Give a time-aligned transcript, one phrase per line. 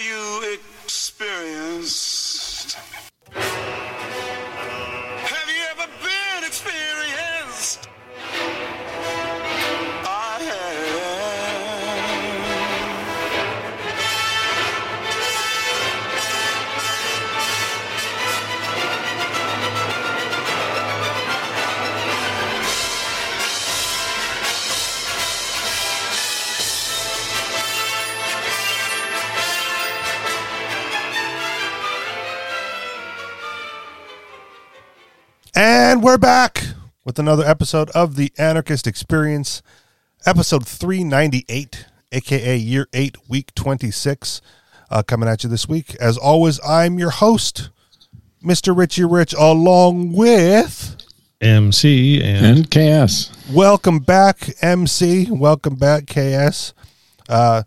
[0.00, 2.78] You experienced?
[36.08, 36.64] We're back
[37.04, 39.60] with another episode of the Anarchist Experience,
[40.24, 44.40] episode 398, aka year 8, week 26,
[44.90, 45.94] uh, coming at you this week.
[45.96, 47.68] As always, I'm your host,
[48.42, 48.74] Mr.
[48.74, 50.96] Richie Rich, along with
[51.42, 53.30] MC and, and KS.
[53.52, 55.30] welcome back, MC.
[55.30, 56.72] Welcome back, KS.
[57.28, 57.64] Uh,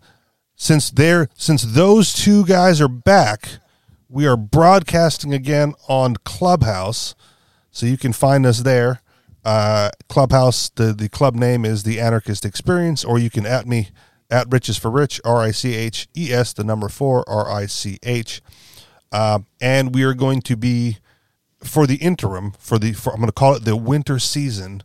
[0.56, 3.60] since they're since those two guys are back,
[4.08, 7.14] we are broadcasting again on Clubhouse,
[7.72, 9.02] so you can find us there.
[9.44, 13.88] Uh, Clubhouse, the the club name is the Anarchist Experience, or you can at me
[14.30, 17.66] at Riches for Rich, R I C H E S, the number four, R I
[17.66, 18.40] C H,
[19.10, 20.98] uh, and we are going to be
[21.64, 24.82] for the interim for the for, I'm going to call it the winter season,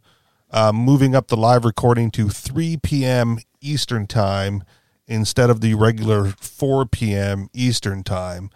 [0.52, 3.40] uh, moving up the live recording to 3 p.m.
[3.62, 4.64] Eastern time
[5.08, 7.50] instead of the regular 4 p.m.
[7.54, 8.50] Eastern time.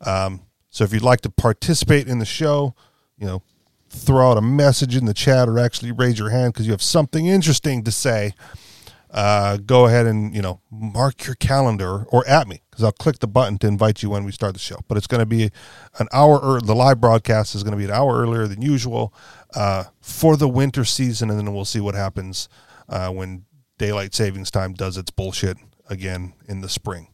[0.00, 2.74] Um, so if you'd like to participate in the show,
[3.18, 3.42] you know,
[3.88, 6.82] throw out a message in the chat or actually raise your hand because you have
[6.82, 8.34] something interesting to say.
[9.10, 13.20] Uh, go ahead and you know mark your calendar or at me because I'll click
[13.20, 14.76] the button to invite you when we start the show.
[14.86, 15.50] But it's going to be
[15.98, 16.38] an hour.
[16.38, 19.14] Or the live broadcast is going to be an hour earlier than usual
[19.54, 22.50] uh, for the winter season, and then we'll see what happens
[22.88, 23.46] uh, when
[23.78, 25.56] daylight savings time does its bullshit
[25.88, 27.08] again in the spring.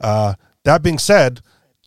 [0.00, 1.40] Uh, that being said,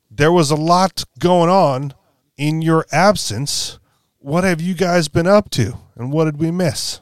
[0.10, 1.94] there was a lot going on
[2.38, 3.80] in your absence.
[4.24, 7.00] What have you guys been up to, and what did we miss?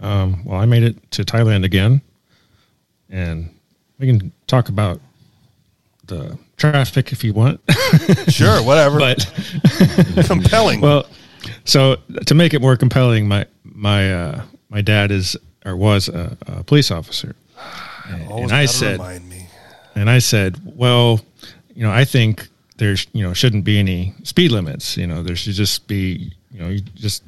[0.00, 2.00] um, well, I made it to Thailand again,
[3.08, 3.54] and
[4.00, 5.00] we can talk about
[6.06, 7.60] the traffic if you want.
[8.28, 8.98] Sure, whatever.
[8.98, 9.18] but
[10.26, 10.80] compelling.
[10.80, 11.06] well,
[11.64, 11.96] so
[12.26, 16.64] to make it more compelling, my my uh, my dad is or was a, a
[16.64, 17.36] police officer,
[18.28, 19.46] Always and I said, remind me.
[19.94, 21.20] and I said, well,
[21.76, 24.96] you know, I think there's you know shouldn't be any speed limits.
[24.96, 27.22] You know, there should just be you know you just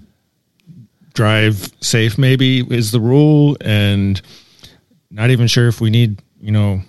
[1.14, 2.18] drive safe.
[2.18, 4.20] Maybe is the rule, and
[5.10, 6.80] not even sure if we need you know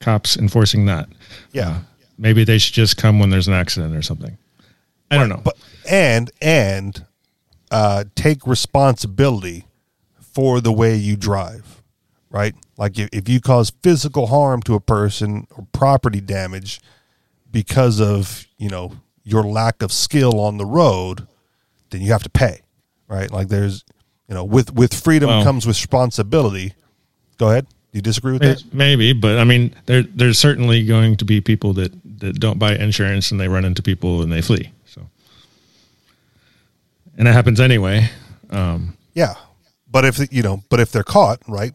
[0.00, 1.08] cops enforcing that.
[1.52, 1.80] Yeah.
[2.18, 4.38] Maybe they should just come when there's an accident or something.
[5.10, 5.40] I don't know.
[5.44, 5.56] but
[5.88, 7.04] and and
[7.70, 9.66] uh, take responsibility
[10.20, 11.82] for the way you drive,
[12.30, 12.54] right?
[12.76, 16.80] Like if, if you cause physical harm to a person or property damage
[17.50, 18.92] because of you know
[19.24, 21.26] your lack of skill on the road,
[21.90, 22.60] then you have to pay,
[23.08, 23.30] right?
[23.30, 23.84] Like there's
[24.28, 26.74] you know with with freedom Well- comes responsibility.
[27.38, 27.66] Go ahead.
[27.92, 28.62] You disagree with that?
[28.74, 32.74] Maybe, but I mean, there there's certainly going to be people that that don't buy
[32.76, 34.70] insurance and they run into people and they flee.
[34.84, 35.08] So,
[37.16, 38.10] and that happens anyway.
[38.50, 39.34] Um, Yeah,
[39.90, 41.72] but if you know, but if they're caught, right?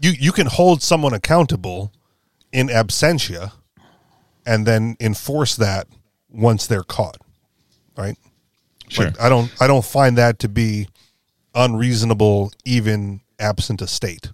[0.00, 1.92] You you can hold someone accountable
[2.52, 3.52] in absentia,
[4.46, 5.86] and then enforce that
[6.28, 7.18] once they're caught,
[7.96, 8.16] right?
[8.88, 9.06] sure.
[9.06, 10.88] Like, I don't I don't find that to be
[11.54, 14.30] unreasonable, even absent a state.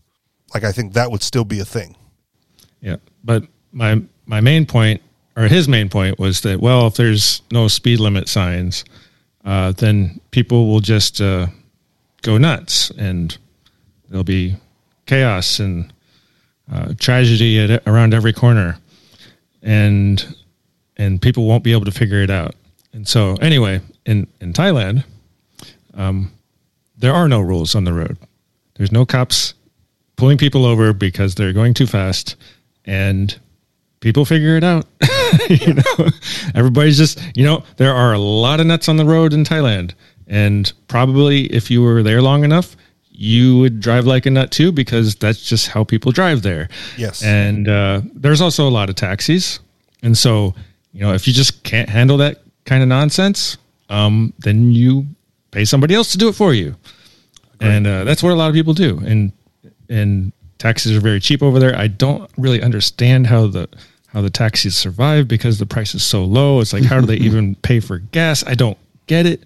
[0.54, 1.96] Like I think that would still be a thing.
[2.80, 5.02] Yeah, but my my main point,
[5.36, 8.84] or his main point, was that well, if there's no speed limit signs,
[9.44, 11.46] uh, then people will just uh,
[12.22, 13.36] go nuts, and
[14.08, 14.56] there'll be
[15.06, 15.92] chaos and
[16.72, 18.78] uh, tragedy at, around every corner,
[19.62, 20.34] and
[20.96, 22.54] and people won't be able to figure it out.
[22.92, 25.04] And so, anyway, in in Thailand,
[25.94, 26.32] um,
[26.96, 28.16] there are no rules on the road.
[28.74, 29.54] There's no cops
[30.16, 32.36] pulling people over because they're going too fast
[32.84, 33.38] and
[34.00, 34.86] people figure it out
[35.48, 36.08] you know
[36.54, 39.94] everybody's just you know there are a lot of nuts on the road in thailand
[40.26, 42.76] and probably if you were there long enough
[43.22, 46.70] you would drive like a nut too because that's just how people drive there.
[46.96, 47.22] Yes.
[47.22, 49.60] and uh, there's also a lot of taxis.
[50.02, 50.54] And so
[50.92, 53.58] you know if you just can't handle that kind of nonsense
[53.90, 55.06] um, then you
[55.50, 56.76] pay somebody else to do it for you.
[57.60, 58.98] And uh, that's what a lot of people do.
[59.04, 59.32] And
[59.90, 61.76] and taxis are very cheap over there.
[61.76, 63.68] I don't really understand how the
[64.06, 66.60] how the taxis survive because the price is so low.
[66.60, 68.46] It's like how do they even pay for gas?
[68.46, 68.78] I don't
[69.10, 69.42] get it.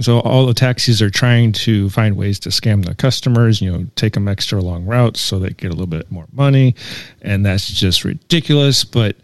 [0.00, 3.86] So all the taxis are trying to find ways to scam the customers, you know,
[3.94, 6.74] take them extra long routes so they get a little bit more money.
[7.22, 8.82] And that's just ridiculous.
[8.82, 9.16] But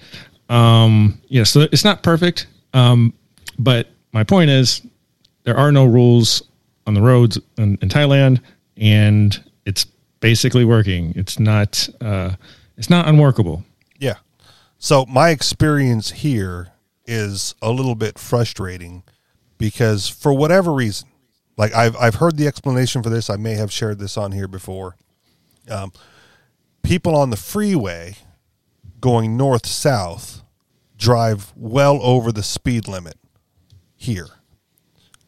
[0.48, 2.46] um, yeah, so it's not perfect.
[2.74, 3.12] Um,
[3.58, 4.82] but my point is
[5.42, 6.44] there are no rules
[6.86, 8.40] on the roads in, in Thailand
[8.76, 9.84] and it's
[10.20, 11.12] basically working.
[11.16, 12.36] It's not uh,
[12.78, 13.64] it's not unworkable.
[13.98, 14.18] Yeah.
[14.78, 16.68] So my experience here
[17.04, 19.02] is a little bit frustrating
[19.62, 21.06] because for whatever reason,
[21.56, 23.30] like I've I've heard the explanation for this.
[23.30, 24.96] I may have shared this on here before.
[25.70, 25.92] Um,
[26.82, 28.16] people on the freeway
[29.00, 30.42] going north south
[30.98, 33.14] drive well over the speed limit
[33.94, 34.30] here,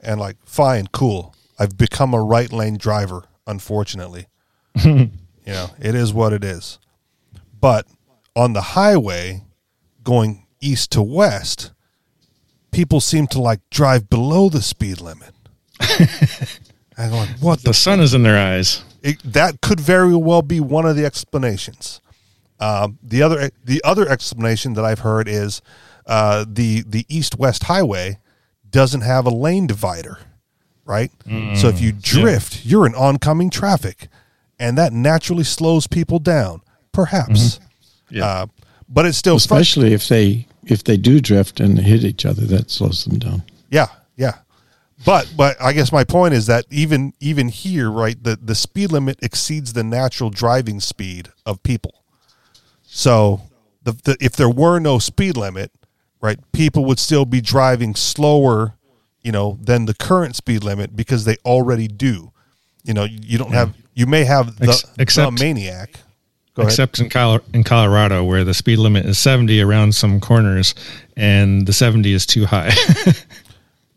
[0.00, 1.36] and like fine, cool.
[1.56, 3.26] I've become a right lane driver.
[3.46, 4.26] Unfortunately,
[4.84, 5.10] you
[5.46, 6.80] know it is what it is.
[7.60, 7.86] But
[8.34, 9.44] on the highway
[10.02, 11.70] going east to west,
[12.74, 15.30] people seem to like drive below the speed limit.
[16.96, 17.70] I'm going, what the?
[17.70, 18.84] The sun is in their eyes.
[19.02, 22.00] It, that could very well be one of the explanations.
[22.60, 25.60] Um, the other the other explanation that I've heard is
[26.06, 28.18] uh, the the east west highway
[28.70, 30.18] doesn't have a lane divider,
[30.84, 31.10] right?
[31.56, 34.08] so if you drift, you're in oncoming traffic,
[34.58, 36.60] and that naturally slows people down.
[36.92, 37.58] Perhaps,
[38.08, 38.24] Yeah.
[38.24, 38.46] uh,
[38.88, 42.42] but it's still frus- Especially if they if they do drift and hit each other,
[42.46, 43.42] that slows them down.
[43.70, 44.38] Yeah, yeah.
[45.04, 48.92] But but I guess my point is that even even here, right, the the speed
[48.92, 52.02] limit exceeds the natural driving speed of people.
[52.84, 53.42] So
[53.82, 55.72] the, the if there were no speed limit,
[56.20, 58.74] right, people would still be driving slower,
[59.22, 62.32] you know, than the current speed limit because they already do.
[62.84, 66.00] You know, you don't have you may have the, Ex- except- the maniac.
[66.54, 66.62] Go.
[66.62, 70.74] Except in, Colo- in Colorado, where the speed limit is 70 around some corners
[71.16, 72.70] and the 70 is too high.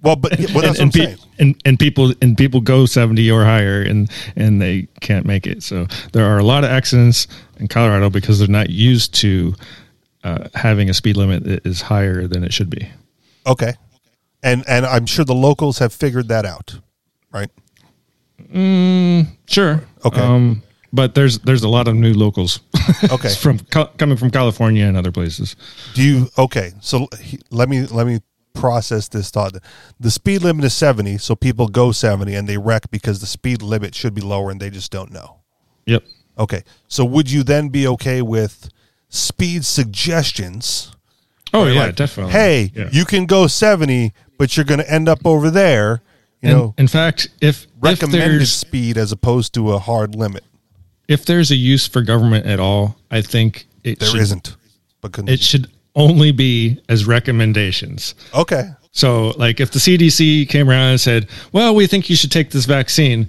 [0.04, 1.18] Well, but well, that's and, what I'm and, pe- saying.
[1.39, 5.63] and, and people and people go 70 or higher and, and they can't make it.
[5.63, 7.27] So there are a lot of accidents
[7.59, 9.56] in Colorado because they're not used to
[10.24, 12.88] uh, having a speed limit that is higher than it should be.
[13.48, 13.74] Okay,
[14.44, 16.80] and and I'm sure the locals have figured that out,
[17.31, 17.50] right?
[18.54, 19.81] Mm, Sure.
[20.06, 20.21] Okay.
[20.21, 20.62] Um,
[20.97, 22.59] but there's there's a lot of new locals
[23.15, 23.29] Okay.
[23.35, 23.59] from
[23.97, 25.55] coming from California and other places.
[25.94, 26.71] Do you okay?
[26.81, 27.07] So
[27.51, 28.19] let me let me
[28.53, 29.53] process this thought.
[29.99, 33.61] The speed limit is seventy, so people go seventy and they wreck because the speed
[33.61, 35.39] limit should be lower and they just don't know.
[35.85, 36.03] Yep.
[36.38, 38.69] Okay, so would you then be okay with
[39.09, 40.91] speed suggestions?
[41.53, 42.33] Oh yeah, Like, definitely.
[42.33, 42.89] Hey, Yeah.
[42.91, 46.01] you can go seventy, but you're going to end up over there.
[46.41, 50.13] You And know, in fact, if if recommended there's speed as opposed to a hard
[50.15, 50.44] limit.
[51.07, 54.56] If there's a use for government at all, I think it There should, not
[55.01, 58.15] But It should only be as recommendations.
[58.33, 62.31] okay, So, like, if the CDC came around and said, "Well, we think you should
[62.31, 63.27] take this vaccine,"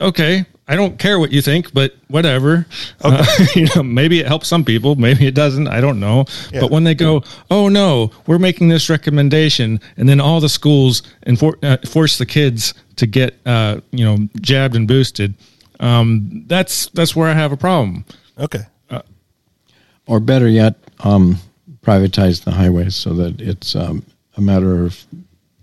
[0.00, 2.64] okay, I don't care what you think, but whatever.
[3.02, 3.26] Uh,
[3.56, 5.66] you know, maybe it helps some people, maybe it doesn't.
[5.66, 6.26] I don't know.
[6.52, 6.60] Yeah.
[6.60, 11.02] But when they go, "Oh no, we're making this recommendation," and then all the schools
[11.26, 15.34] enfor- uh, force the kids to get, uh, you know, jabbed and boosted,
[15.80, 18.04] um, that's that's where I have a problem.
[18.38, 18.64] okay,
[20.06, 21.38] Or better yet, um,
[21.82, 24.04] privatize the highways so that it's um,
[24.36, 25.04] a matter of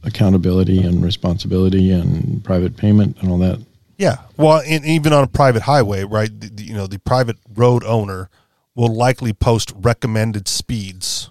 [0.03, 3.59] accountability and responsibility and private payment and all that.
[3.97, 6.29] Yeah, well, and even on a private highway, right?
[6.39, 8.29] The, the- you know, the private road owner
[8.75, 11.29] will likely post recommended speeds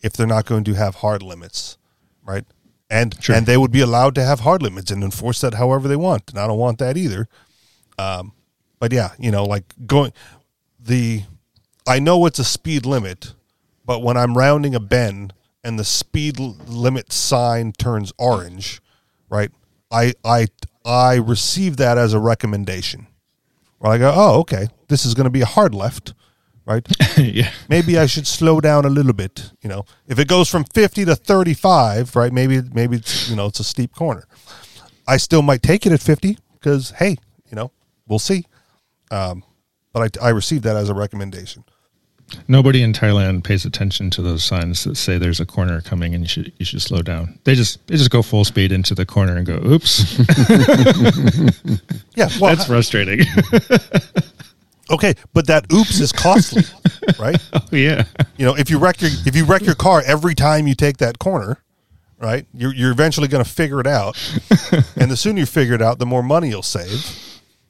[0.00, 1.76] if they're not going to have hard limits,
[2.24, 2.44] right?
[2.88, 3.34] And Sure.
[3.34, 6.30] and they would be allowed to have hard limits and enforce that however they want.
[6.30, 7.28] And I don't want that either.
[7.98, 8.32] Um,
[8.78, 10.12] but yeah, you know, like going
[10.78, 11.22] the
[11.86, 13.34] I know it's a speed limit,
[13.84, 18.80] but when I'm rounding a bend and the speed limit sign turns orange,
[19.28, 19.50] right?
[19.90, 20.46] I I
[20.84, 23.06] I receive that as a recommendation.
[23.78, 26.14] Where I go, oh, okay, this is going to be a hard left,
[26.64, 26.86] right?
[27.18, 27.50] yeah.
[27.68, 29.50] maybe I should slow down a little bit.
[29.62, 32.32] You know, if it goes from fifty to thirty-five, right?
[32.32, 34.26] Maybe maybe it's you know it's a steep corner.
[35.06, 37.16] I still might take it at fifty because hey,
[38.06, 38.44] we'll see.
[39.10, 39.42] Um,
[39.92, 41.64] but I I received that as a recommendation.
[42.48, 46.24] Nobody in Thailand pays attention to those signs that say there's a corner coming and
[46.24, 47.38] you should you should slow down.
[47.44, 50.18] They just they just go full speed into the corner and go, "Oops."
[52.16, 53.26] Yeah, well, That's frustrating.
[54.90, 56.62] okay, but that oops is costly,
[57.18, 57.36] right?
[57.52, 58.04] oh yeah.
[58.36, 60.98] You know, if you wreck your if you wreck your car every time you take
[60.98, 61.58] that corner,
[62.20, 62.46] right?
[62.54, 64.16] You're you're eventually going to figure it out,
[64.96, 67.04] and the sooner you figure it out, the more money you'll save,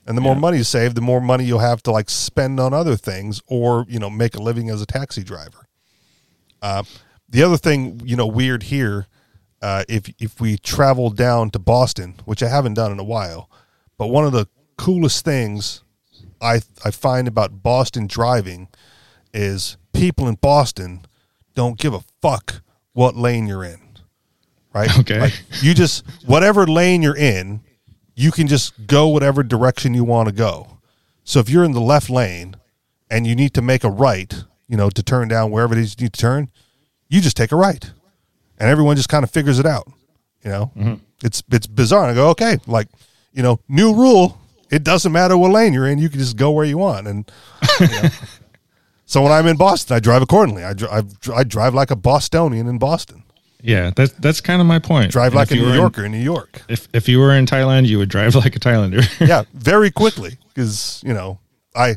[0.07, 2.75] and the more money you save, the more money you'll have to like spend on
[2.75, 5.67] other things, or you know, make a living as a taxi driver.
[6.61, 6.83] Uh,
[7.29, 9.07] the other thing, you know, weird here,
[9.63, 13.51] uh, if if we travel down to Boston, which I haven't done in a while,
[13.97, 14.47] but one of the
[14.77, 15.83] coolest things
[16.41, 18.69] I I find about Boston driving
[19.33, 21.07] is people in Boston
[21.55, 23.81] don't give a fuck what lane you're in.
[24.73, 24.91] Right?
[24.99, 25.21] Okay.
[25.21, 27.61] Like you just whatever lane you're in,
[28.15, 30.79] you can just go whatever direction you want to go.
[31.25, 32.57] So if you're in the left lane
[33.11, 35.97] and you need to make a right, you know, to turn down wherever it is
[35.99, 36.51] you need to turn,
[37.09, 37.93] you just take a right.
[38.59, 39.91] And everyone just kind of figures it out.
[40.43, 40.73] You know?
[40.77, 40.95] Mm-hmm.
[41.23, 42.09] It's it's bizarre.
[42.09, 42.89] And I go, okay, like,
[43.33, 44.39] you know, new rule.
[44.71, 47.07] It doesn't matter what lane you're in, you can just go where you want.
[47.07, 47.31] And
[47.81, 48.09] you know.
[49.07, 50.65] so when I'm in Boston, I drive accordingly.
[50.65, 53.23] I drive I drive like a Bostonian in Boston.
[53.67, 55.11] Yeah, that's that's kind of my point.
[55.11, 56.61] Drive And like a New were in- Yorker in New York.
[56.69, 59.03] if if you were in Thailand, you would drive like a Thailander.
[59.27, 61.39] yeah, very quickly because you know
[61.75, 61.97] I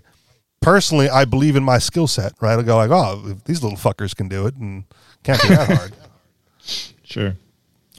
[0.61, 2.31] personally I believe in my skill set.
[2.39, 4.85] Right, I go like, oh, these little fuckers can do it, and
[5.23, 5.93] can't be that hard.
[7.03, 7.35] sure.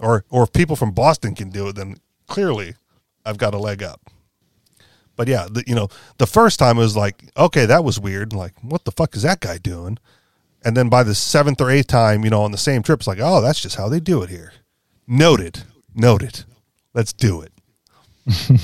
[0.01, 2.75] Or or if people from Boston can do it, then clearly
[3.27, 4.01] I've got a leg up.
[5.15, 8.33] But yeah, the, you know, the first time it was like, okay, that was weird.
[8.33, 9.99] Like, what the fuck is that guy doing?
[10.65, 13.07] And then by the seventh or eighth time, you know, on the same trip, it's
[13.07, 14.53] like, oh, that's just how they do it here.
[15.07, 15.63] Noted,
[15.95, 16.45] noted.
[16.95, 17.53] Let's do it.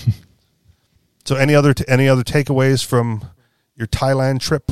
[1.25, 3.25] so, any other t- any other takeaways from
[3.77, 4.71] your Thailand trip?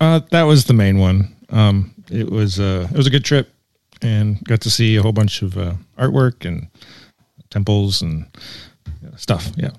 [0.00, 1.34] Uh, that was the main one.
[1.50, 3.52] Um, it was uh, it was a good trip,
[4.00, 6.68] and got to see a whole bunch of uh, artwork and
[7.50, 8.26] temples and
[9.16, 9.50] stuff.
[9.56, 9.70] Yeah.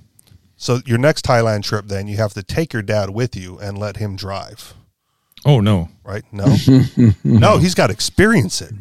[0.57, 3.77] So, your next Thailand trip, then you have to take your dad with you and
[3.77, 4.73] let him drive.
[5.45, 5.89] Oh no.
[6.03, 6.23] right?
[6.31, 6.45] No,
[7.23, 8.73] no, he's got to experience it.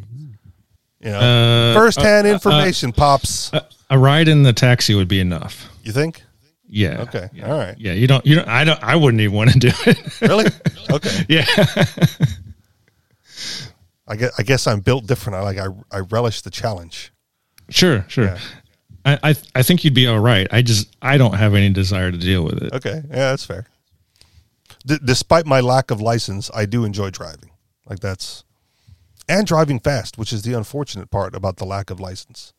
[1.00, 3.52] You know, Uh, first-hand uh, uh, information, pops.
[3.52, 5.68] A, a ride in the taxi would be enough.
[5.84, 6.22] You think?
[6.68, 7.02] Yeah.
[7.02, 7.28] Okay.
[7.32, 7.50] Yeah.
[7.52, 7.78] All right.
[7.78, 7.92] Yeah.
[7.92, 8.26] You don't.
[8.26, 8.48] You don't.
[8.48, 8.82] I don't.
[8.82, 9.98] I wouldn't even want to do it.
[10.20, 10.46] Really?
[10.90, 11.24] Okay.
[11.28, 11.44] yeah.
[14.08, 15.36] I guess, I guess I'm built different.
[15.36, 17.12] I like I I relish the challenge.
[17.70, 18.04] Sure.
[18.08, 18.24] Sure.
[18.26, 18.38] Yeah.
[19.04, 20.46] I, I I think you'd be all right.
[20.50, 22.72] I just I don't have any desire to deal with it.
[22.72, 23.66] Okay, yeah, that's fair.
[24.86, 27.50] D- despite my lack of license, I do enjoy driving.
[27.88, 28.44] Like that's
[29.28, 32.52] and driving fast, which is the unfortunate part about the lack of license.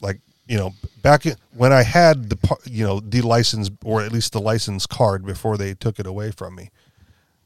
[0.00, 4.12] Like you know, back in, when I had the you know the license or at
[4.12, 6.70] least the license card before they took it away from me.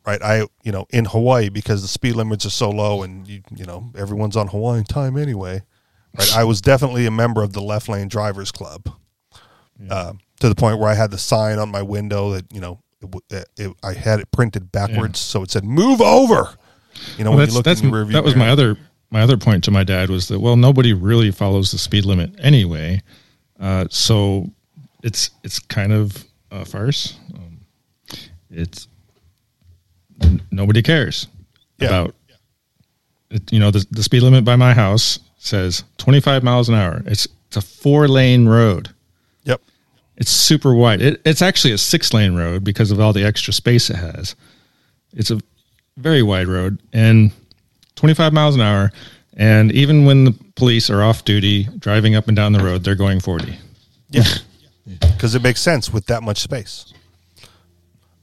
[0.06, 3.42] Right, I you know in Hawaii because the speed limits are so low and you
[3.54, 5.62] you know everyone's on Hawaiian time anyway.
[6.16, 8.88] Right, I was definitely a member of the left lane drivers club
[9.90, 12.80] uh, to the point where I had the sign on my window that you know
[13.30, 16.54] it, it, I had it printed backwards, so it said "Move over."
[17.18, 18.46] You know, Well, when you look in your rearview that was mirror.
[18.46, 18.76] my other
[19.10, 22.30] my other point to my dad was that well nobody really follows the speed limit
[22.38, 23.00] anyway,
[23.60, 24.50] uh, so
[25.02, 27.16] it's it's kind of a farce.
[27.34, 27.58] Um,
[28.50, 28.86] it's
[30.22, 31.26] n- nobody cares
[31.80, 31.88] Yeah.
[31.88, 32.14] about
[33.30, 37.02] it, you know the the speed limit by my house says 25 miles an hour.
[37.06, 38.93] It's it's a four lane road.
[40.16, 41.02] It's super wide.
[41.02, 44.36] It, it's actually a six lane road because of all the extra space it has.
[45.12, 45.40] It's a
[45.96, 47.32] very wide road and
[47.96, 48.92] 25 miles an hour.
[49.36, 52.94] And even when the police are off duty driving up and down the road, they're
[52.94, 53.58] going 40.
[54.10, 54.22] Yeah,
[55.00, 56.92] because it makes sense with that much space.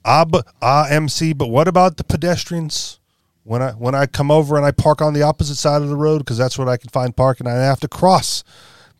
[0.06, 1.34] Ah, but ah, MC.
[1.34, 3.00] But what about the pedestrians?
[3.44, 5.96] When I when I come over and I park on the opposite side of the
[5.96, 8.44] road because that's what I can find parking, I have to cross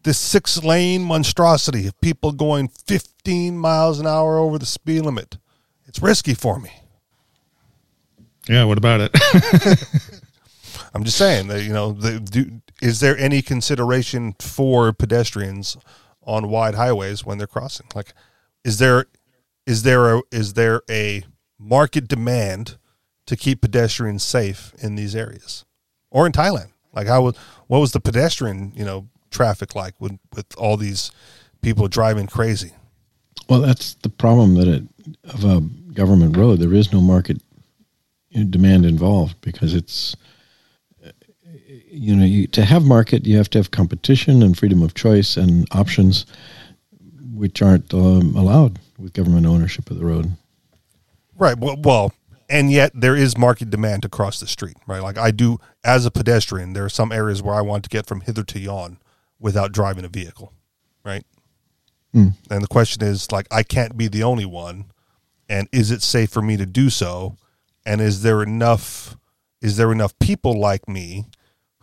[0.04, 5.38] this six lane monstrosity of people going 15 miles an hour over the speed limit.
[5.86, 6.72] It's risky for me.
[8.48, 9.12] Yeah, what about it?
[10.94, 15.78] I'm just saying that you know, the, do, is there any consideration for pedestrians
[16.24, 17.88] on wide highways when they're crossing?
[17.96, 18.14] Like,
[18.64, 19.06] is there
[19.66, 21.24] is there a is there a
[21.60, 22.78] market demand
[23.28, 25.66] to keep pedestrians safe in these areas
[26.10, 26.72] or in Thailand?
[26.94, 31.12] Like, how was what was the pedestrian you know traffic like with with all these
[31.62, 32.74] people driving crazy?
[33.50, 34.84] Well, that's the problem that it
[35.26, 35.62] of a
[35.94, 36.60] government road.
[36.60, 37.42] There is no market
[38.50, 40.16] demand involved because it's
[41.90, 45.36] you know you, to have market you have to have competition and freedom of choice
[45.36, 46.26] and options
[47.34, 50.32] which aren't um, allowed with government ownership of the road.
[51.36, 51.58] Right.
[51.58, 52.14] Well, well,
[52.50, 55.02] and yet there is market demand to cross the street, right?
[55.02, 58.06] Like I do as a pedestrian, there are some areas where I want to get
[58.06, 58.98] from hither to yon
[59.42, 60.54] without driving a vehicle,
[61.04, 61.26] right?
[62.50, 64.86] And the question is like I can't be the only one
[65.50, 67.36] and is it safe for me to do so?
[67.86, 69.18] And is there enough
[69.62, 71.26] is there enough people like me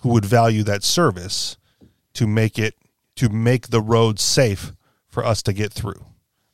[0.00, 1.56] who would value that service
[2.14, 2.74] to make it
[3.16, 4.72] to make the road safe
[5.08, 6.04] for us to get through,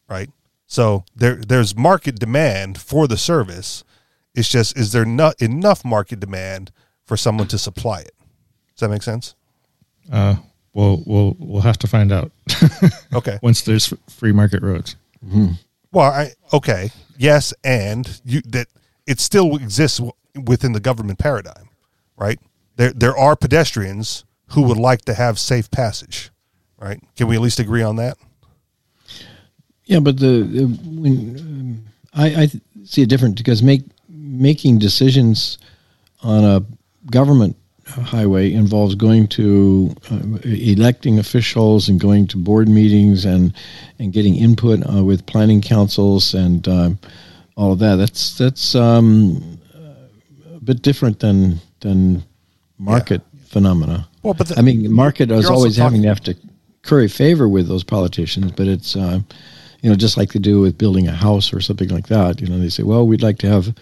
[0.08, 0.30] right?
[0.66, 3.84] So there there's market demand for the service.
[4.34, 6.72] It's just is there not enough market demand
[7.04, 8.14] for someone to supply it?
[8.74, 9.34] Does that make sense?
[10.10, 10.36] Uh,
[10.74, 12.30] we'll we'll we'll have to find out
[13.14, 13.38] Okay.
[13.42, 14.96] once there's free market roads.
[15.92, 18.66] Well, I okay, yes, and you that
[19.06, 20.00] it still exists
[20.46, 21.68] within the government paradigm,
[22.16, 22.38] right?
[22.76, 26.30] There there are pedestrians who would like to have safe passage,
[26.78, 27.00] right?
[27.16, 28.18] Can we at least agree on that?
[29.86, 32.50] Yeah, but the, the when um, I, I
[32.84, 35.58] see it different because make making decisions
[36.22, 36.64] on a
[37.10, 43.52] government highway involves going to uh, electing officials and going to board meetings and
[43.98, 46.98] and getting input uh, with planning councils and um,
[47.56, 47.96] all of that.
[47.96, 49.58] That's that's um,
[50.54, 52.24] a bit different than than
[52.78, 54.08] market phenomena.
[54.22, 56.34] Well, but the- I mean, market is always having to have to
[56.82, 59.20] curry favor with those politicians, but it's uh,
[59.82, 62.40] you know just like they do with building a house or something like that.
[62.40, 63.74] You know, they say, well, we'd like to have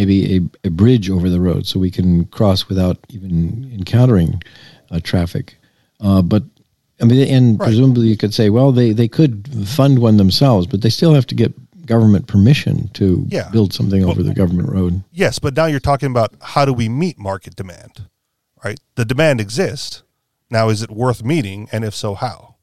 [0.00, 4.42] maybe a, a bridge over the road so we can cross without even encountering
[4.90, 5.56] uh, traffic.
[6.00, 6.42] Uh, but
[7.02, 7.66] I mean, and Right.
[7.66, 11.26] presumably you could say, well, they they could fund one themselves, but they still have
[11.26, 11.52] to get
[11.86, 13.48] government permission to Yeah.
[13.50, 15.02] build something over the government road.
[15.12, 18.06] Yes, but now you're talking about how do we meet market demand,
[18.64, 18.80] right?
[18.94, 20.02] The demand exists.
[20.50, 22.56] Now, is it worth meeting, and if so, how?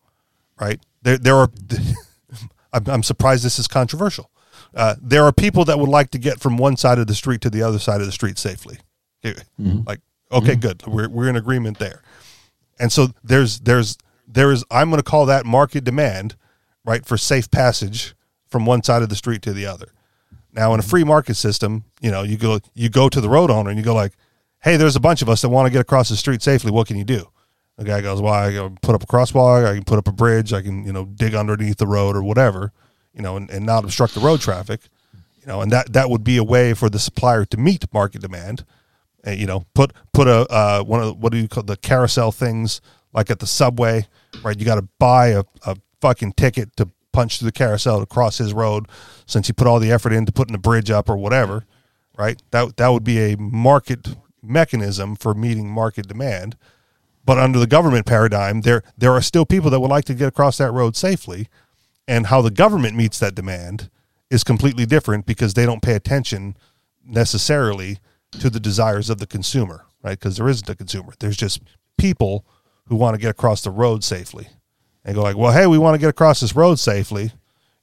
[0.60, 0.80] Right?
[1.04, 1.50] There, there are.
[2.74, 4.30] I'm, I'm surprised this is controversial.
[4.76, 7.42] Uh, there are people that would like to get from one side of the street
[7.42, 8.78] to the other side of the street safely.
[9.26, 9.82] Okay, mm-hmm.
[9.86, 10.60] Like, okay, mm-hmm.
[10.60, 10.88] good.
[10.88, 12.02] We're we're in agreement there.
[12.80, 13.98] And so there's there's
[14.28, 16.36] there is I'm going to call that market demand,
[16.86, 18.16] right, for safe passage
[18.48, 19.94] from one side of the street to the other.
[20.54, 20.90] Now, in a mm-hmm.
[20.90, 23.86] free market system, you know, you go you go to the road owner and you
[23.86, 24.14] go like,
[24.62, 26.72] "Hey, there's a bunch of us that want to get across the street safely.
[26.72, 27.30] What can you do?"
[27.78, 29.66] The guy goes, "Well, I can put up a crosswalk.
[29.66, 30.54] I can put up a bridge.
[30.54, 32.74] I can, you know, dig underneath the road or whatever,
[33.18, 34.82] you know, and, and not obstruct the road traffic,
[35.42, 38.22] you know, and that that would be a way for the supplier to meet market
[38.22, 38.64] demand.
[39.26, 41.76] Uh, you know, put put a uh, one of the, what do you call the
[41.76, 42.80] carousel things
[43.14, 44.08] like at the subway,
[44.44, 44.58] right?
[44.58, 48.38] You got to buy a, a fucking ticket to punch through the carousel to cross
[48.38, 48.88] his road,
[49.26, 51.66] since you put all the effort into putting a bridge up or whatever,
[52.16, 52.40] right?
[52.52, 56.56] That that would be a market mechanism for meeting market demand.
[57.26, 60.28] But under the government paradigm, there there are still people that would like to get
[60.28, 61.48] across that road safely,
[62.08, 63.90] and how the government meets that demand
[64.30, 66.56] is completely different because they don't pay attention
[67.06, 68.00] necessarily
[68.32, 70.20] to the desires of the consumer, right?
[70.20, 71.14] Because there isn't a consumer.
[71.20, 71.62] There's just
[71.98, 72.46] people
[72.88, 74.48] who want to get across the road safely
[75.06, 77.32] and go like, well, hey, we want to get across this road safely,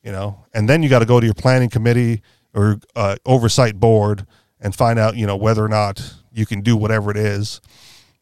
[0.02, 2.22] you know, and then you got to go to your planning committee
[2.54, 4.26] or uh, oversight board
[4.60, 7.60] and find out, you know, whether or not you can do whatever it is.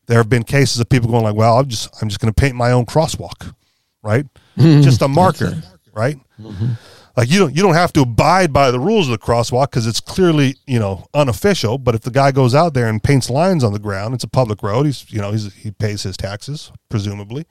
[0.07, 2.41] There have been cases of people going like, well, I'm just I'm just going to
[2.41, 3.55] paint my own crosswalk,
[4.03, 4.27] right?
[4.59, 5.63] just a marker,
[5.93, 6.19] right?
[6.41, 6.73] Mm-hmm.
[7.17, 9.87] Like you don't you don't have to abide by the rules of the crosswalk because
[9.87, 11.79] it's clearly you know unofficial.
[11.79, 14.29] But if the guy goes out there and paints lines on the ground, it's a
[14.29, 14.87] public road.
[14.87, 17.47] He's you know he's, he pays his taxes presumably,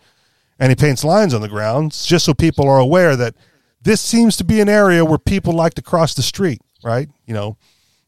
[0.60, 3.36] and he paints lines on the ground just so people are aware that
[3.84, 6.62] this seems to be an area where people like to cross the street.
[6.84, 7.10] Right?
[7.28, 7.58] You know,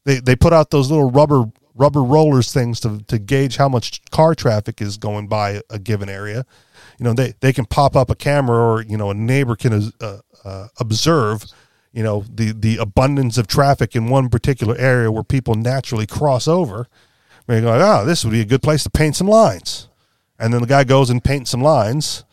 [0.04, 1.44] they they put out those little rubber
[1.76, 6.08] rubber rollers things to to gauge how much car traffic is going by a given
[6.08, 6.44] area.
[6.98, 9.92] You know, they they can pop up a camera or you know a neighbor can
[10.00, 11.44] uh, uh, observe
[11.94, 16.46] you know the the abundance of traffic in one particular area where people naturally cross
[16.46, 16.88] over.
[17.46, 19.88] They go, oh, this would be a good place to paint some lines,
[20.38, 22.24] and then the guy goes and paints some lines,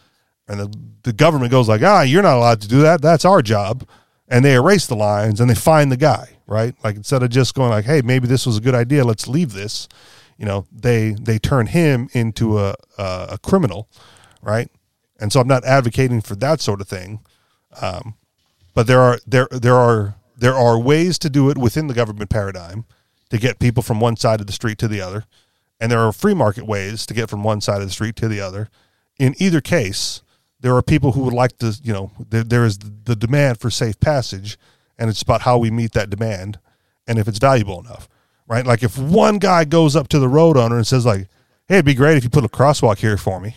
[0.47, 3.01] and the the government goes like, ah, you're not allowed to do that.
[3.01, 3.87] That's our job,
[4.27, 6.73] and they erase the lines and they find the guy, right?
[6.83, 9.53] Like instead of just going like, hey, maybe this was a good idea, let's leave
[9.53, 9.87] this.
[10.37, 13.89] You know, they they turn him into a a, a criminal,
[14.41, 14.69] right?
[15.19, 17.21] And so I'm not advocating for that sort of thing
[17.81, 18.15] Um,
[18.73, 22.29] but there are there there are there are ways to do it within the government
[22.29, 22.85] paradigm
[23.29, 25.25] to get people from one side of the street to the other.
[25.79, 28.27] And there are free market ways to get from one side of the street to
[28.29, 28.69] the other.
[29.19, 30.21] In either case
[30.61, 33.69] there are people who would like to you know there, there is the demand for
[33.71, 34.57] safe passage
[34.99, 36.59] and it's about how we meet that demand
[37.07, 38.09] and if it's valuable enough
[38.47, 38.65] right?
[38.65, 41.27] Like if one guy goes up to the road owner and says like
[41.67, 43.55] hey it'd be great if you put a crosswalk here for me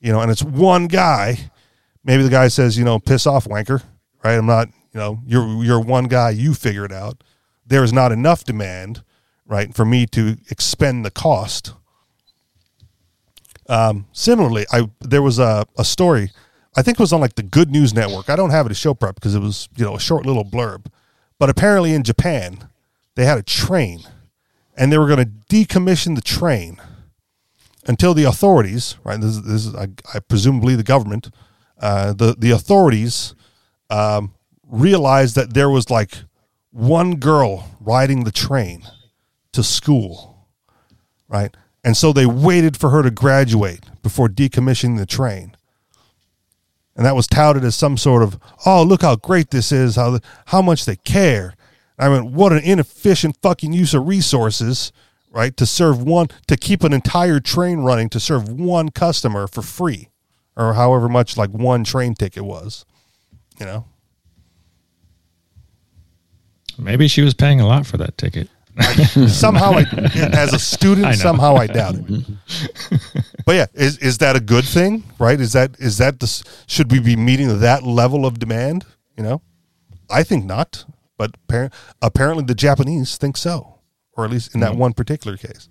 [0.00, 1.50] you know and it's one guy
[2.08, 3.82] maybe the guy says, you know, piss off, wanker,
[4.24, 4.34] right?
[4.34, 7.22] I'm not, you know, you're you're one guy, you figure it out.
[7.66, 9.04] There is not enough demand,
[9.46, 11.74] right, for me to expend the cost.
[13.68, 16.30] Um, similarly, I there was a, a story,
[16.74, 18.30] I think it was on like the Good News Network.
[18.30, 20.44] I don't have it as show prep because it was, you know, a short little
[20.44, 20.86] blurb.
[21.38, 22.68] But apparently in Japan,
[23.14, 24.00] they had a train
[24.76, 26.80] and they were going to decommission the train
[27.88, 29.20] until the authorities, right?
[29.20, 31.30] This is, this is I, I presumably the government,
[31.80, 33.34] uh, the the authorities
[33.90, 36.18] um, realized that there was like
[36.70, 38.82] one girl riding the train
[39.52, 40.46] to school,
[41.26, 41.56] right?
[41.82, 45.56] And so they waited for her to graduate before decommissioning the train.
[46.94, 50.18] And that was touted as some sort of, oh, look how great this is, how
[50.46, 51.54] how much they care.
[51.98, 54.92] I mean, what an inefficient fucking use of resources,
[55.38, 55.56] right?
[55.56, 60.08] To serve one, to keep an entire train running to serve one customer for free,
[60.56, 62.84] or however much like one train ticket was,
[63.60, 63.84] you know.
[66.76, 68.48] Maybe she was paying a lot for that ticket.
[69.28, 69.84] somehow I,
[70.32, 71.12] as a student, know.
[71.12, 72.24] somehow I doubt it.
[73.46, 75.04] but yeah, is is that a good thing?
[75.20, 75.40] Right?
[75.40, 76.26] Is that is that the
[76.66, 78.84] should we be meeting that level of demand?
[79.16, 79.42] You know,
[80.10, 80.84] I think not.
[81.16, 81.72] But appar-
[82.02, 83.77] apparently, the Japanese think so,
[84.18, 85.68] or at least in that one particular case.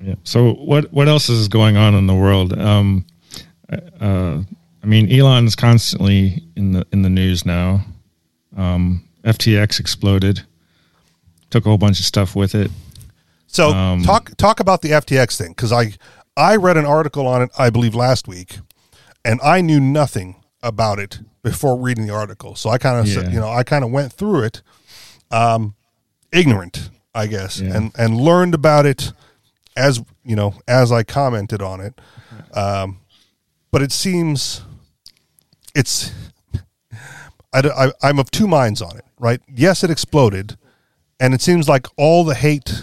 [0.00, 0.14] Yeah.
[0.22, 2.56] So what what else is going on in the world?
[2.56, 3.06] Um,
[4.00, 4.42] uh,
[4.82, 7.80] I mean, Elon's constantly in the in the news now.
[8.56, 10.42] Um, FTX exploded,
[11.50, 12.70] took a whole bunch of stuff with it.
[13.46, 15.94] So Um, talk talk about the FTX thing because I
[16.36, 18.58] I read an article on it I believe last week,
[19.24, 22.54] and I knew nothing about it before reading the article.
[22.56, 23.30] So I kind of Yeah.
[23.30, 24.62] you know I kind of went through it,
[25.30, 25.74] um,
[26.32, 27.76] ignorant I guess, Yeah.
[27.76, 29.12] and and learned about it
[29.76, 32.00] as you know as I commented on it.
[32.52, 33.00] Um,
[33.72, 34.62] but it seems
[35.74, 36.12] it's
[37.52, 39.40] I, I, am of two minds on it, right?
[39.48, 40.56] Yes, it exploded,
[41.18, 42.82] and it seems like all the hate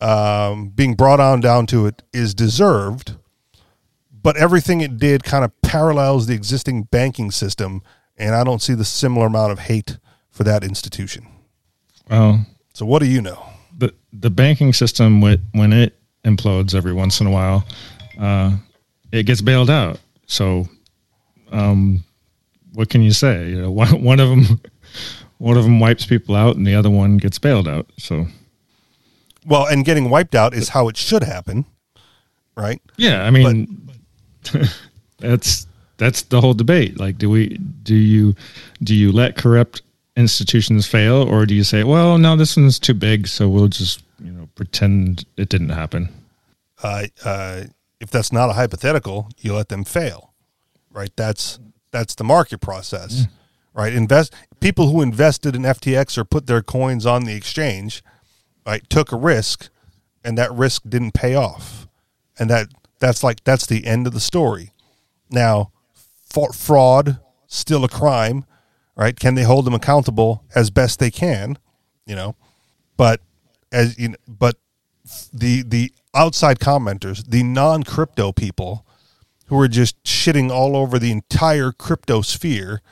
[0.00, 3.16] um, being brought on down to it is deserved,
[4.12, 7.82] but everything it did kind of parallels the existing banking system,
[8.16, 9.98] and I don't see the similar amount of hate
[10.30, 11.26] for that institution.
[12.08, 13.42] Well, So, what do you know?
[13.76, 17.64] The the banking system when when it implodes every once in a while,
[18.18, 18.56] uh,
[19.12, 19.98] it gets bailed out.
[20.26, 20.68] So,
[21.52, 22.02] um,
[22.72, 23.50] what can you say?
[23.50, 24.60] You know, one one of them
[25.38, 27.90] one of them wipes people out, and the other one gets bailed out.
[27.98, 28.26] So,
[29.44, 31.66] Well, and getting wiped out is how it should happen,
[32.56, 32.80] right?
[32.96, 33.90] yeah, I mean,
[34.52, 34.74] but,
[35.18, 35.66] that's
[35.98, 36.98] that's the whole debate.
[36.98, 38.34] Like, do we do you
[38.82, 39.82] do you let corrupt
[40.16, 44.02] institutions fail, or do you say, well, no, this one's too big, so we'll just
[44.18, 46.08] you know pretend it didn't happen?
[46.82, 47.62] uh, uh,
[48.00, 50.34] if that's not a hypothetical, you let them fail,
[50.90, 51.10] right?
[51.16, 51.58] That's
[51.90, 53.26] that's the market process,
[53.74, 53.92] right?
[53.92, 58.02] Invest people who invested in FTX or put their coins on the exchange,
[58.66, 58.88] right?
[58.90, 59.70] Took a risk,
[60.22, 61.88] and that risk didn't pay off,
[62.38, 64.72] and that that's like that's the end of the story.
[65.30, 65.72] Now,
[66.52, 68.44] fraud still a crime,
[68.96, 69.18] right?
[69.18, 71.58] Can they hold them accountable as best they can,
[72.06, 72.34] you know?
[72.96, 73.20] But
[73.70, 74.56] as you know, but
[75.32, 78.86] the the outside commenters, the non crypto people
[79.46, 82.82] who are just shitting all over the entire crypto sphere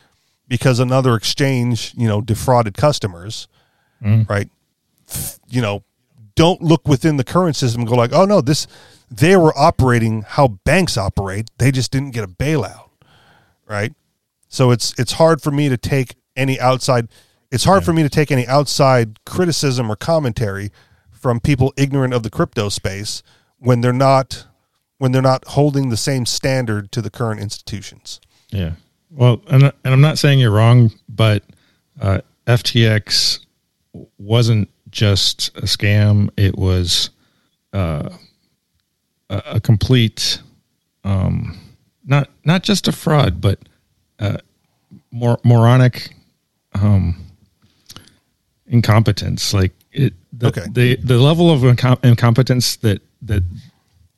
[0.46, 3.48] because another exchange, you know, defrauded customers,
[4.02, 4.28] mm.
[4.28, 4.48] right?
[5.48, 5.82] You know,
[6.36, 8.66] don't look within the current system and go like, oh no, this
[9.10, 11.50] they were operating how banks operate.
[11.58, 12.90] They just didn't get a bailout,
[13.66, 13.92] right?
[14.54, 17.08] So it's it's hard for me to take any outside.
[17.50, 20.70] It's hard for me to take any outside criticism or commentary
[21.10, 23.24] from people ignorant of the crypto space
[23.58, 24.46] when they're not
[24.98, 28.20] when they're not holding the same standard to the current institutions.
[28.50, 28.74] Yeah.
[29.10, 31.42] Well, and and I'm not saying you're wrong, but
[32.00, 33.44] uh, FTX
[34.18, 36.30] wasn't just a scam.
[36.36, 37.10] It was
[37.72, 38.08] uh,
[39.28, 40.40] a, a complete,
[41.02, 41.58] um,
[42.04, 43.58] not not just a fraud, but
[44.24, 44.36] uh,
[45.10, 46.14] mor- moronic
[46.74, 47.24] um,
[48.66, 49.52] incompetence.
[49.54, 50.64] Like it, the, Okay.
[50.70, 53.42] the the level of incom- incompetence that that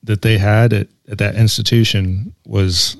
[0.03, 2.97] that they had at, at that institution was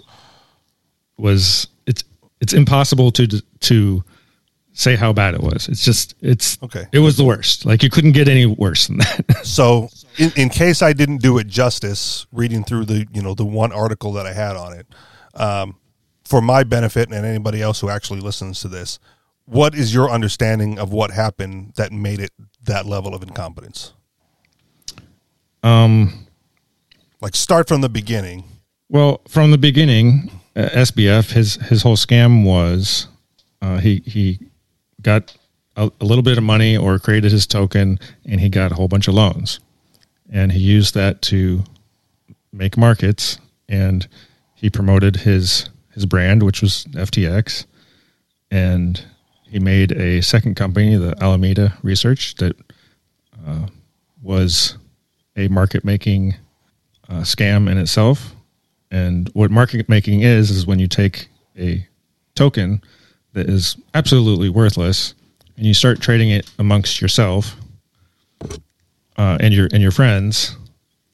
[1.17, 2.05] was it's
[2.41, 3.27] it's impossible to
[3.61, 4.05] to
[4.73, 5.69] say how bad it was.
[5.69, 6.87] It's just it's Okay.
[6.93, 7.65] It was the worst.
[7.65, 9.25] Like you couldn't get any worse than that.
[9.47, 9.89] So,
[10.19, 13.73] in, in case I didn't do it justice, reading through the you know the one
[13.73, 14.87] article that I had on it,
[15.35, 15.77] um,
[16.27, 18.99] for my benefit and anybody else who actually listens to this,
[19.45, 22.33] what is your understanding of what happened that made it
[22.65, 23.93] that level of incompetence?
[25.63, 26.23] um.
[27.23, 28.45] Like start from the beginning.
[28.91, 33.09] Well, from the beginning, uh, SBF his his whole scam was
[33.63, 34.39] uh, he he
[35.01, 35.35] got
[35.77, 38.87] a, a little bit of money or created his token, and he got a whole
[38.87, 39.61] bunch of loans,
[40.31, 41.65] and he used that to
[42.53, 44.07] make markets, and
[44.55, 47.65] he promoted his his brand, which was FTX,
[48.51, 49.03] and
[49.49, 52.55] he made a second company, the Alameda Research, that
[53.47, 53.67] uh,
[54.23, 54.77] was
[55.37, 56.37] a market making
[57.09, 58.35] uh, scam in itself.
[58.91, 61.29] And what market making is is when you take
[61.59, 61.87] a
[62.35, 62.83] token
[63.33, 65.15] that is absolutely worthless
[65.57, 67.57] and you start trading it amongst yourself
[69.17, 70.57] uh, and your and your friends,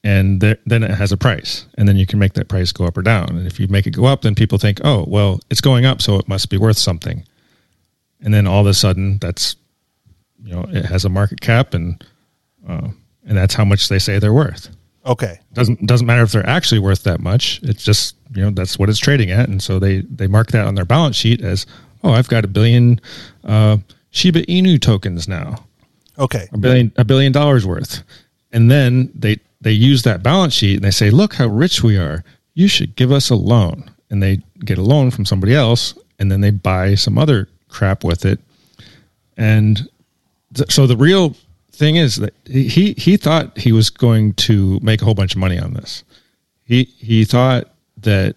[0.04, 2.84] and there, then it has a price, and then you can make that price go
[2.86, 3.28] up or down.
[3.30, 6.02] And if you make it go up, then people think, oh, well, it's going up,
[6.02, 7.24] so it must be worth something.
[8.20, 9.56] And then all of a sudden, that's
[10.44, 12.04] you know, it has a market cap, and
[12.68, 12.88] uh,
[13.26, 14.70] and that's how much they say they're worth.
[15.04, 15.40] Okay.
[15.52, 17.60] doesn't doesn't matter if they're actually worth that much.
[17.62, 20.66] It's just you know that's what it's trading at, and so they they mark that
[20.66, 21.66] on their balance sheet as
[22.04, 23.00] oh, I've got a billion
[23.44, 23.78] uh,
[24.10, 25.64] Shiba Inu tokens now
[26.18, 26.48] Okay.
[26.52, 28.02] a billion a billion dollars worth
[28.52, 31.96] and then they they use that balance sheet and they say look how rich we
[31.96, 32.25] are.
[32.55, 33.90] You should give us a loan.
[34.11, 38.05] And they get a loan from somebody else and then they buy some other crap
[38.05, 38.40] with it.
[39.38, 39.88] And
[40.55, 41.35] th- so the real
[41.70, 45.40] thing is that he he thought he was going to make a whole bunch of
[45.40, 46.05] money on this.
[46.64, 48.37] He he thought that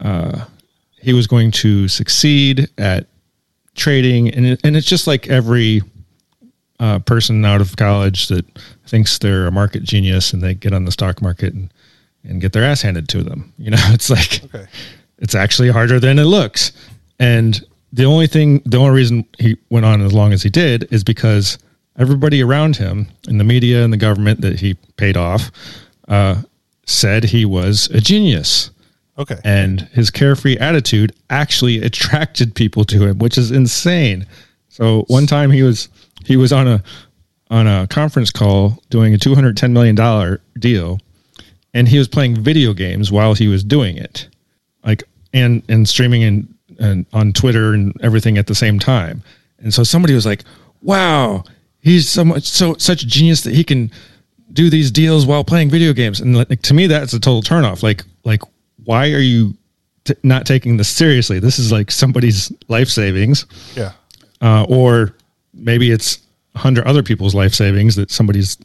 [0.00, 0.46] uh,
[1.00, 3.06] he was going to succeed at
[3.74, 5.82] trading and it, and it's just like every
[6.80, 8.44] uh, person out of college that
[8.86, 11.72] thinks they're a market genius and they get on the stock market and,
[12.24, 13.52] and get their ass handed to them.
[13.58, 14.66] You know, it's like Okay.
[15.18, 16.72] it's actually harder than it looks.
[17.18, 17.60] And
[17.92, 21.04] the only thing, the only reason he went on as long as he did is
[21.04, 21.58] because
[21.98, 25.50] everybody around him in the media and the government that he paid off
[26.08, 26.40] uh,
[26.86, 28.70] said he was a genius
[29.18, 29.36] Okay.
[29.44, 34.26] and his carefree attitude actually attracted people to him, which is insane.
[34.70, 35.90] So one time he was
[36.32, 36.82] he was on a
[37.50, 40.98] on a conference call doing a two hundred ten million dollar deal,
[41.74, 44.28] and he was playing video games while he was doing it,
[44.82, 49.22] like and and streaming and and on Twitter and everything at the same time.
[49.58, 50.42] And so somebody was like,
[50.80, 51.44] "Wow,
[51.80, 53.90] he's so much so such a genius that he can
[54.54, 57.82] do these deals while playing video games." And like to me, that's a total turnoff.
[57.82, 58.40] Like like
[58.84, 59.54] why are you
[60.04, 61.40] t- not taking this seriously?
[61.40, 63.44] This is like somebody's life savings,
[63.76, 63.92] yeah.
[64.40, 65.14] uh, or
[65.62, 66.18] maybe it's
[66.54, 68.58] a hundred other people's life savings that somebody's,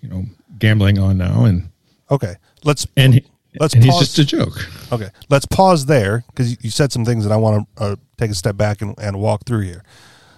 [0.00, 0.24] you know,
[0.58, 1.68] gambling on now, and
[2.10, 2.34] Okay.
[2.62, 3.24] Let's and he,
[3.60, 4.68] Let's and he's just a joke.
[4.92, 8.30] Okay, let's pause there because you said some things that I want to uh, take
[8.30, 9.84] a step back and, and walk through here.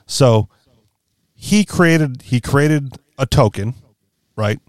[0.06, 0.48] So
[1.34, 3.74] he created he created a token,
[4.36, 4.60] right,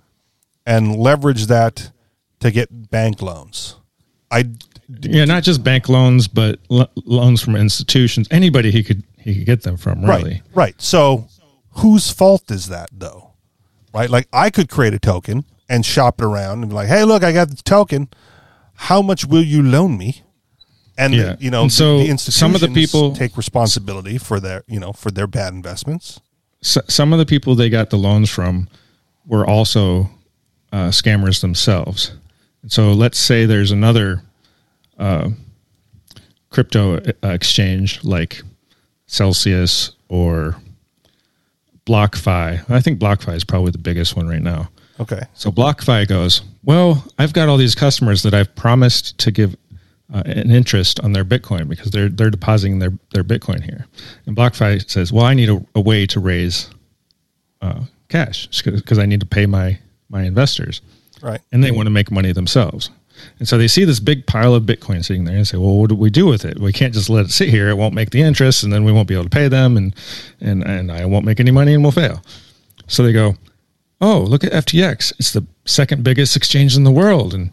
[0.65, 1.91] and leveraged that
[2.39, 3.75] to get bank loans.
[4.31, 4.45] I
[5.01, 8.27] Yeah, not just bank loans, but lo- loans from institutions.
[8.31, 10.03] Anybody he could he could get them from.
[10.05, 10.81] Really, right right.
[10.81, 11.27] So
[11.71, 13.31] whose fault is that though?
[13.93, 17.03] Right, like I could create a token and shop it around and be like, hey,
[17.03, 18.09] look, I got this token.
[18.75, 20.21] How much will you loan me?
[20.97, 21.35] And Yeah.
[21.39, 24.93] you know, And so the some of the people- take responsibility for their you know
[24.93, 26.19] for their bad investments.
[26.61, 28.67] so, some of the people they got the loans from
[29.25, 30.09] were also
[30.71, 32.11] uh, scammers themselves.
[32.61, 34.21] And so let's say there's another
[34.99, 35.29] uh,
[36.49, 38.41] crypto uh, exchange like
[39.07, 40.55] Celsius or
[41.85, 42.69] BlockFi.
[42.69, 44.69] I think BlockFi is probably the biggest one right now.
[44.99, 45.21] Okay.
[45.33, 49.55] So BlockFi goes, well, I've got all these customers that I've promised to give
[50.13, 53.85] uh, an interest on their Bitcoin because they're they're depositing their their Bitcoin here,
[54.25, 56.69] and BlockFi says, well, I need a, a way to raise
[57.61, 59.77] uh, cash because I need to pay my
[60.09, 60.81] my investors,
[61.21, 61.41] Right.
[61.51, 62.89] and they want to make money themselves.
[63.39, 65.89] And so they see this big pile of Bitcoin sitting there and say, "Well, what
[65.89, 66.59] do we do with it?
[66.59, 67.69] We can't just let it sit here.
[67.69, 69.95] It won't make the interest, and then we won't be able to pay them, and
[70.41, 72.21] and and I won't make any money, and we'll fail."
[72.87, 73.35] So they go,
[74.01, 75.13] "Oh, look at FTX.
[75.19, 77.51] It's the second biggest exchange in the world, and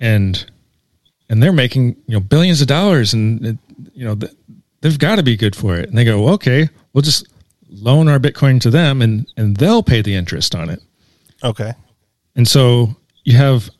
[0.00, 0.44] and
[1.28, 3.58] and they're making you know billions of dollars, and it,
[3.94, 4.32] you know th-
[4.80, 7.26] they've got to be good for it." And they go, well, "Okay, we'll just
[7.70, 10.82] loan our Bitcoin to them, and and they'll pay the interest on it."
[11.42, 11.72] Okay.
[12.36, 13.70] And so you have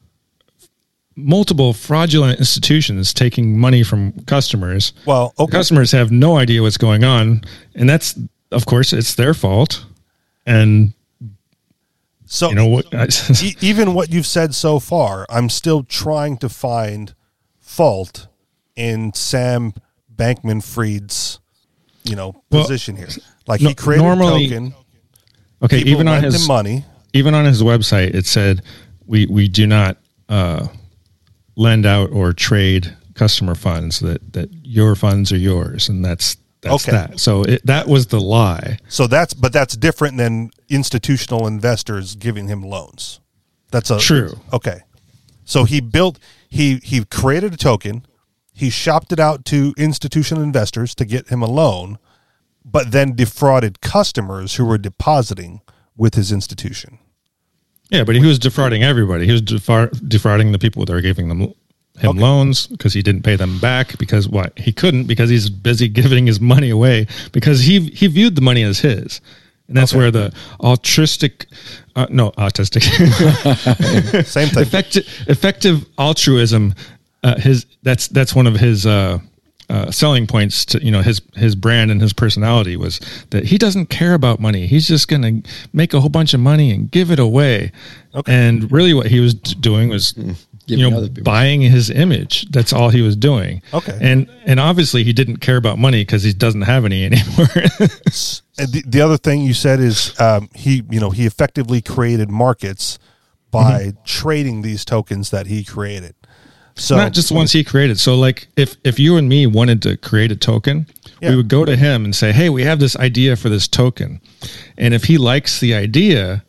[1.18, 4.92] multiple fraudulent institutions taking money from customers.
[5.07, 5.50] Well, okay.
[5.50, 7.42] Customers have no idea what's going on,
[7.74, 8.18] and that's
[8.52, 9.85] of course it's their fault.
[10.46, 10.94] And
[12.26, 12.92] So you know what?
[13.42, 17.14] e- even what you've said so far, I'm still trying to find
[17.59, 18.26] fault
[18.76, 19.72] in Sam
[20.14, 21.38] Bankman Fried's,
[22.04, 23.09] you know, Well, position here.
[23.46, 24.74] Like no- he created normally- a token.
[25.62, 26.85] okay, even on his money.
[27.12, 28.62] even on his website, it said
[29.07, 29.96] we we do not
[30.28, 30.68] uh,
[31.59, 34.01] lend out or trade customer funds.
[34.01, 36.97] That that your funds are yours, and that's that's Okay.
[36.97, 37.21] that.
[37.21, 38.79] So it, that was the lie.
[38.88, 43.21] So that's but that's different than institutional investors giving him loans.
[43.71, 44.40] That's a True.
[44.53, 44.81] Okay.
[45.44, 46.18] So he built
[46.49, 48.07] he he created a token,
[48.53, 51.99] he shopped it out to institutional investors to get him a loan,
[52.64, 55.61] but then defrauded customers who were depositing
[55.97, 56.99] with his institution.
[57.90, 59.24] Yeah, but he was defrauding everybody.
[59.27, 62.18] He was defra- defrauding the people that are giving them him Okay.
[62.20, 66.27] loans because he didn't pay them back because what he couldn't because he's busy giving
[66.27, 69.20] his money away because he he viewed the money as his,
[69.66, 69.98] and that's Okay.
[69.98, 71.46] where the altruistic,
[71.96, 72.83] uh, no, autistic,
[74.27, 74.62] Same thing.
[74.62, 76.74] effective, effective altruism.
[77.24, 79.18] Uh, his that's that's one of his uh,
[79.68, 83.00] uh, selling points to you know his his brand and his personality was
[83.31, 84.66] that he doesn't care about money.
[84.66, 87.72] He's just going to make a whole bunch of money and give it away.
[88.14, 88.33] Okay.
[88.33, 90.14] And really, what he was doing was
[90.66, 92.50] you know buying his image.
[92.50, 93.61] That's all he was doing.
[93.74, 93.98] Okay.
[94.00, 97.48] And and obviously he didn't care about money because he doesn't have any anymore.
[98.61, 102.31] And the, the other thing you said is um, he, you know, he effectively created
[102.31, 102.98] markets
[103.50, 104.04] by Mm-hmm.
[104.04, 106.14] trading these tokens that he created.
[106.79, 107.99] So not just the ones he created.
[107.99, 110.87] So like if if you and me wanted to create a token,
[111.21, 111.31] Yeah.
[111.31, 114.21] we would go to him and say, "Hey, we have this idea for this token."
[114.77, 116.45] And if he likes the idea,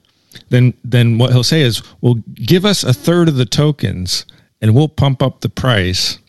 [0.50, 4.26] then then what he'll say is, "Well, give us a third of the tokens
[4.62, 6.20] and we'll pump up the price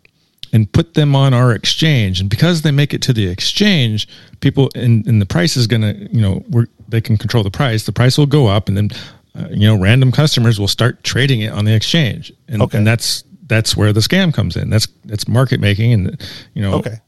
[0.53, 2.21] and put them on our exchange.
[2.21, 4.09] And because they make it to the exchange,
[4.41, 6.45] people and, and the price is going to, you know,
[6.89, 7.85] they can control the price.
[7.85, 8.91] The price will go up, and then,
[9.37, 12.33] uh, you know, random customers will start trading it on the exchange.
[12.49, 12.79] And, Okay.
[12.79, 14.71] and that's that's where the scam comes in.
[14.71, 17.01] That's that's market making, and you know, okay.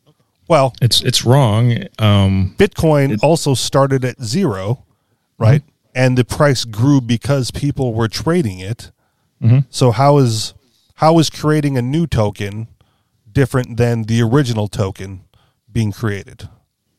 [0.49, 1.85] Well, it's it's wrong.
[1.99, 4.85] Um, Bitcoin also started at zero,
[5.39, 5.63] right?
[5.95, 8.91] And the price grew because people were trading it.
[9.71, 10.55] So how is
[10.97, 12.69] how is creating a new token
[13.31, 15.25] different than the original token
[15.71, 16.49] being created?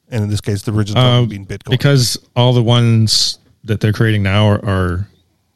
[0.09, 1.69] And in this case, the original token Um, being Bitcoin.
[1.71, 5.07] because all the ones that they're creating now are, are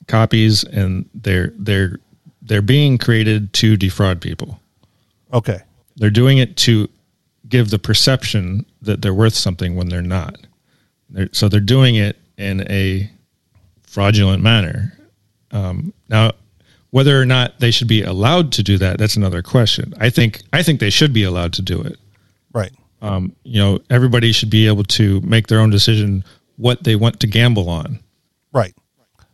[0.08, 2.00] copies, and they're they're
[2.48, 4.60] they're being created to defraud people.
[5.34, 5.60] okay,
[5.98, 6.88] They're doing it to
[7.48, 10.38] give the perception that they're worth something when they're not.
[11.10, 13.10] They're, so they're doing it in a
[13.84, 14.98] fraudulent manner.
[15.52, 16.32] Um, now,
[16.92, 19.94] whether or not they should be allowed to do that, that's another question.
[20.00, 21.98] I think I think they should be allowed to do it.
[22.54, 22.72] right.
[23.00, 26.24] Um, you know, everybody should be able to make their own decision
[26.56, 28.00] what they want to gamble on.
[28.52, 28.74] Right.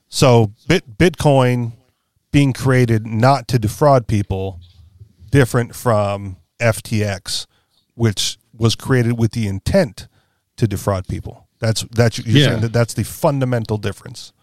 [0.09, 1.71] So Bit Bitcoin
[2.33, 4.59] being created not to defraud people,
[5.31, 7.45] different from FTX,
[7.95, 10.07] which was created with the intent
[10.57, 11.47] to defraud people.
[11.59, 12.47] That's that's you're Yeah.
[12.49, 14.33] saying that that's the fundamental difference.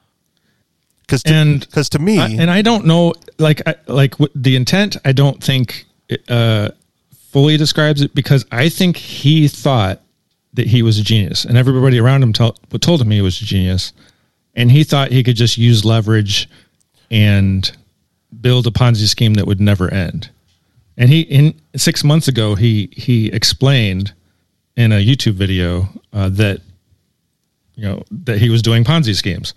[1.02, 4.96] Because And- because to, me, I- and I don't know, like, I, like the intent.
[5.04, 5.86] I don't think
[6.28, 6.68] uh,
[7.32, 10.00] fully describes it because I think he thought
[10.54, 13.44] that he was a genius, and everybody around him tell, told him he was a
[13.44, 13.92] genius,
[14.54, 16.48] and he thought he could just use leverage
[17.10, 17.70] and
[18.40, 20.30] build a Ponzi scheme that would never end.
[20.96, 24.12] And he, in six months ago, he he explained
[24.76, 26.60] in a YouTube video uh, that
[27.74, 29.54] you know that he was doing Ponzi schemes.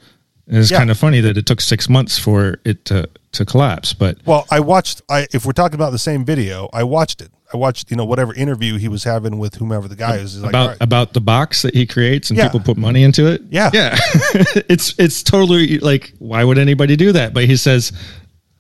[0.48, 0.78] And it's Yeah.
[0.80, 3.94] kind of funny that it took six months for it to to collapse.
[3.94, 5.02] But well, I watched.
[5.10, 7.30] I if we're talking about the same video, I watched it.
[7.54, 10.42] I watched you know whatever interview he was having with whomever the guy is.
[10.42, 10.78] About right.
[10.82, 12.46] about the box that he creates and Yeah.
[12.48, 13.42] people put money into it.
[13.50, 13.70] Yeah.
[13.74, 13.98] yeah,
[14.70, 17.34] it's it's totally like why would anybody do that?
[17.34, 17.92] But he says,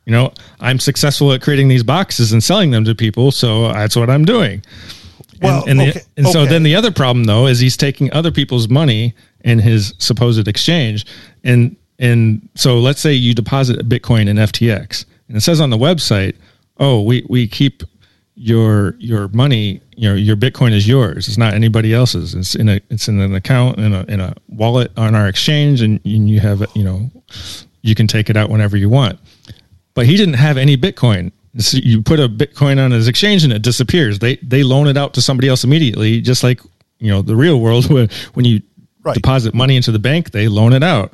[0.05, 3.95] you know, I'm successful at creating these boxes and selling them to people, so that's
[3.95, 4.61] what I'm doing.
[5.41, 8.31] Well, and, and, the- okay, so then the other problem though is he's taking other
[8.31, 11.05] people's money in his supposed exchange,
[11.43, 15.69] and and so let's say you deposit a Bitcoin in FTX, and it says on
[15.69, 16.35] the website,
[16.79, 17.83] oh, we we keep
[18.35, 21.27] your your money, you know, your Bitcoin is yours.
[21.27, 22.33] It's not anybody else's.
[22.35, 25.81] It's in a it's in an account in a in a wallet on our exchange,
[25.81, 27.11] and, and you have you know,
[27.81, 29.19] you can take it out whenever you want
[29.93, 31.31] but he didn't have any Bitcoin.
[31.59, 34.19] So you put a Bitcoin on his exchange and it disappears.
[34.19, 36.59] They they loan it out to somebody else immediately, just like
[36.99, 38.61] you know the real world when when you
[39.05, 39.15] Right.
[39.15, 41.11] deposit money into the bank, they loan it out,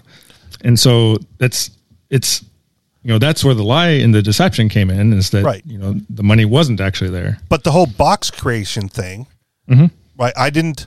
[0.64, 1.72] and so that's
[2.12, 2.44] it's
[3.04, 5.64] you know that's where the lie and the deception came in is that Right.
[5.66, 7.40] you know the money wasn't actually there.
[7.50, 9.26] but the whole box creation thing,
[9.68, 9.86] Mm-hmm.
[10.22, 10.34] right?
[10.38, 10.86] I didn't.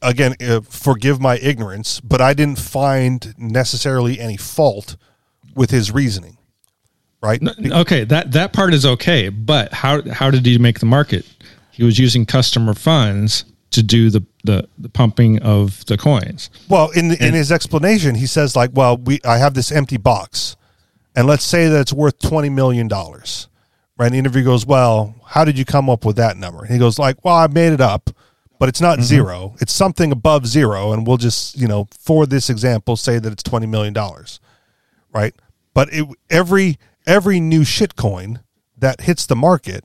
[0.00, 4.96] Again, uh, forgive my ignorance, but I didn't find necessarily any fault
[5.54, 6.38] with his reasoning,
[7.20, 7.40] right?
[7.64, 11.26] Okay, that that part is okay, but how how did he make the market?
[11.70, 16.50] He was using customer funds to do the the, the pumping of the coins.
[16.68, 19.96] Well, in the, in his explanation, he says like, "Well, we I have this empty
[19.96, 20.56] box,
[21.14, 23.48] and let's say that it's worth twenty million dollars."
[23.98, 24.06] Right?
[24.06, 26.78] And the interview goes, "Well, how did you come up with that number?" And he
[26.78, 28.10] goes, "Like, well, I made it up,
[28.58, 29.06] but it's not mm-hmm.
[29.06, 29.56] zero.
[29.60, 33.42] It's something above zero, and we'll just, you know, for this example, say that it's
[33.42, 34.40] twenty million dollars,
[35.12, 35.34] right?
[35.74, 38.40] But it, every every new shitcoin
[38.76, 39.84] that hits the market,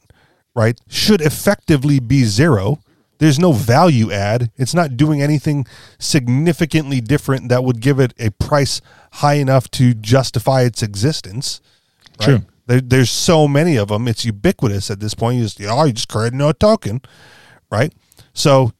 [0.55, 2.79] right, should effectively be zero.
[3.19, 4.51] There's no value add.
[4.57, 5.65] It's not doing anything
[5.97, 8.79] significantly different that would give it a price
[9.13, 11.61] high enough to justify its existence.
[12.19, 12.25] Right?
[12.25, 12.41] True.
[12.67, 14.07] There, there's so many of them.
[14.07, 15.37] It's ubiquitous at this point.
[15.37, 17.01] You just, oh, you just create no token,
[17.71, 17.91] right?
[18.33, 18.73] So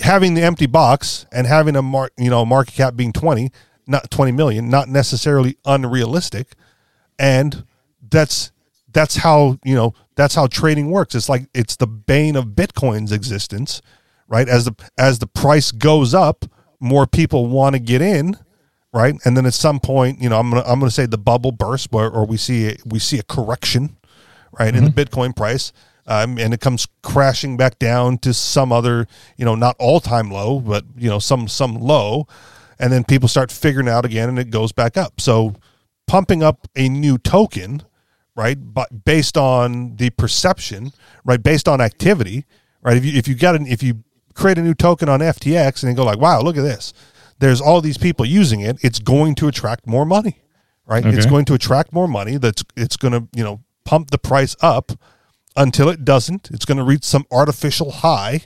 [0.00, 3.50] having the empty box and having a mark, you know, market cap being 20,
[3.86, 6.54] not 20 million, not necessarily unrealistic.
[7.18, 7.64] And
[8.10, 8.52] that's
[8.92, 11.14] that's how, you know, that's how trading works.
[11.14, 13.82] It's like it's the bane of Bitcoin's existence,
[14.28, 14.48] right?
[14.48, 16.44] As the as the price goes up,
[16.80, 18.36] more people want to get in,
[18.92, 19.14] right?
[19.24, 21.88] And then at some point, you know, I'm gonna I'm gonna say the bubble bursts,
[21.90, 23.96] where or we see a, we see a correction,
[24.58, 25.72] right, in the Bitcoin price,
[26.06, 29.06] um, and it comes crashing back down to some other,
[29.36, 32.26] you know, not all time low, but you know, some some low,
[32.78, 35.20] and then people start figuring out again, and it goes back up.
[35.20, 35.54] So,
[36.06, 37.82] pumping up a new token,
[38.34, 40.92] right, but based on the perception,
[41.24, 42.44] right, based on activity,
[42.82, 42.96] right.
[42.96, 44.04] If you if you got an if you
[44.34, 46.92] create a new token on FTX and you go like, wow, look at this.
[47.38, 48.78] There's all these people using it.
[48.82, 50.40] It's going to attract more money,
[50.86, 51.04] right?
[51.04, 52.36] It's going to attract more money.
[52.38, 54.92] That's it's going to you know pump the price up
[55.56, 56.50] until it doesn't.
[56.50, 58.42] It's going to reach some artificial high,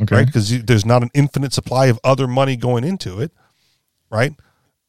[0.00, 0.14] Okay.
[0.16, 0.26] right?
[0.26, 3.32] Because there's not an infinite supply of other money going into it,
[4.12, 4.34] right?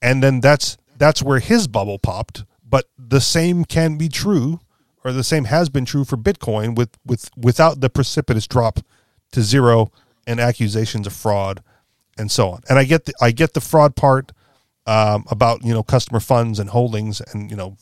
[0.02, 2.44] And then that's that's where his bubble popped.
[2.68, 4.60] But the same can be true,
[5.04, 8.80] or the same has been true for Bitcoin with with without the precipitous drop
[9.32, 9.92] to zero
[10.28, 11.64] and accusations of fraud
[12.18, 12.62] and so on.
[12.70, 14.32] And I get the I get the fraud part
[14.86, 17.78] um, about you know customer funds and holdings and you know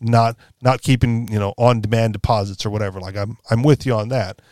[0.00, 3.00] not not keeping you know on demand deposits or whatever.
[3.00, 4.42] Like I'm I'm with you on that.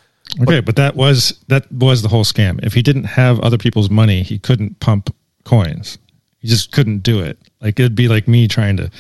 [0.41, 2.63] Okay, but that was that was the whole scam.
[2.63, 5.99] If he didn't have other people's money, he couldn't pump coins.
[6.45, 7.39] He just couldn't do it.
[7.63, 8.91] Like it'd be like me trying to,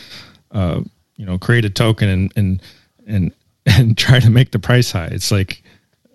[0.53, 0.81] uh,
[1.17, 2.63] you know, create a token and and
[3.07, 3.33] and
[3.67, 5.09] and try to make the price high.
[5.09, 5.63] It's like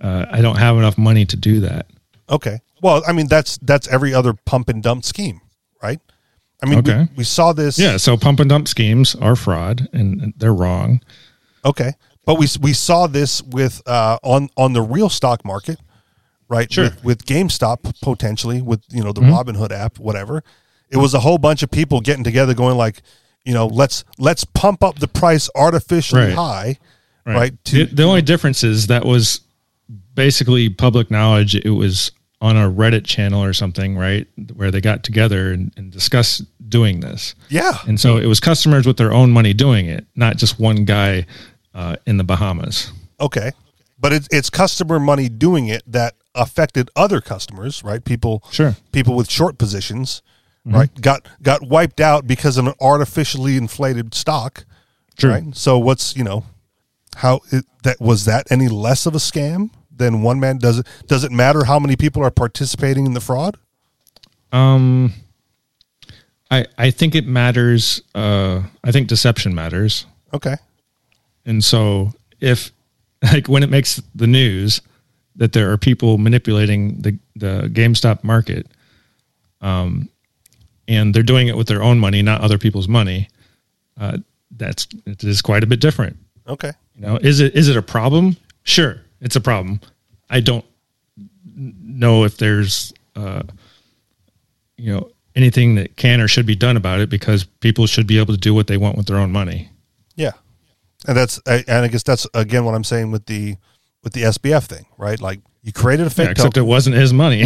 [0.01, 1.85] uh, I don't have enough money to do that.
[2.31, 2.57] Okay.
[2.81, 5.39] Well, I mean that's that's every other pump and dump scheme,
[5.83, 5.99] right?
[6.63, 7.77] I mean, we, we saw this.
[7.77, 10.99] Yeah, so pump and dump schemes are fraud and and they're wrong.
[11.63, 11.91] Okay,
[12.25, 15.79] but we we saw this with uh, on on the real stock market,
[16.47, 16.73] right?
[16.73, 16.85] Sure.
[16.85, 19.31] With, with GameStop potentially with you know the Mm-hmm.
[19.31, 20.43] Robinhood app, whatever.
[20.91, 23.01] It was a whole bunch of people getting together, going like,
[23.45, 26.33] you know, let's let's pump up the price artificially Right.
[26.33, 26.77] high,
[27.25, 27.63] right?
[27.65, 29.41] the, the only difference is that was
[30.15, 31.55] basically public knowledge.
[31.55, 32.11] It was
[32.41, 37.01] on a Reddit channel or something, right, where they got together and, and discussed doing
[37.01, 37.35] this.
[37.49, 40.85] yeah, And so it was customers with their own money doing it, not just one
[40.85, 41.25] guy
[41.73, 42.91] uh, in the Bahamas.
[43.19, 43.51] Okay.
[43.99, 48.03] But it's it's customer money doing it that affected other customers, right?
[48.03, 48.77] People Sure.
[48.93, 50.21] people with short positions,
[50.65, 51.01] right?
[51.01, 54.65] Got got wiped out because of an artificially inflated stock.
[55.17, 55.31] True.
[55.31, 55.55] Right?
[55.55, 56.45] So what's, you know,
[57.15, 60.87] how it, that was that any less of a scam than one man does it
[61.07, 63.57] does it matter how many people are participating in the fraud?
[64.51, 65.13] Um,
[66.49, 68.01] I I think it matters.
[68.15, 70.05] Uh, I think deception matters.
[70.33, 70.55] Okay.
[71.45, 72.71] And so if
[73.23, 74.81] like when it makes the news
[75.35, 78.67] that there are people manipulating the, the GameStop market,
[79.61, 80.09] um,
[80.89, 83.29] and they're doing it with their own money, not other people's money,
[83.97, 84.17] uh,
[84.51, 86.17] that's it is quite a bit different.
[86.47, 86.71] Okay.
[86.95, 88.35] You know, is it is it a problem?
[88.63, 89.79] Sure, it's a problem.
[90.29, 90.65] I don't
[91.55, 93.43] know if there's uh,
[94.77, 98.17] you know anything that can or should be done about it because people should be
[98.19, 99.69] able to do what they want with their own money.
[100.15, 100.31] Yeah,
[101.07, 103.55] and that's I- and I guess that's again what I'm saying with the
[104.03, 105.19] with the SBF thing, right?
[105.21, 107.43] Like you created a fake Yeah, except token, it wasn't his money.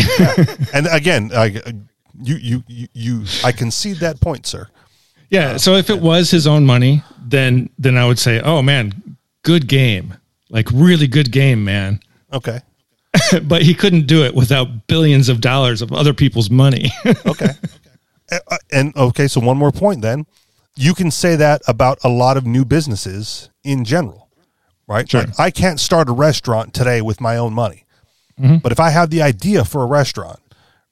[0.73, 1.61] and again, I,
[2.21, 4.67] you, you you you I concede that point, sir.
[5.29, 5.57] yeah.
[5.57, 9.67] So if it was his own money, then then I would say, oh man, good
[9.67, 10.13] game,
[10.49, 11.99] like really good game, man.
[12.31, 12.59] Okay,
[13.43, 16.91] but he couldn't do it without billions of dollars of other people's money.
[17.25, 17.49] okay,
[18.31, 19.27] Uh, uh, and okay.
[19.27, 20.25] So one more point, then
[20.75, 24.29] you can say that about a lot of new businesses in general,
[24.87, 25.09] right?
[25.09, 25.21] Sure.
[25.21, 27.85] Like, I can't start a restaurant today with my own money,
[28.37, 30.39] but if I have the idea for a restaurant,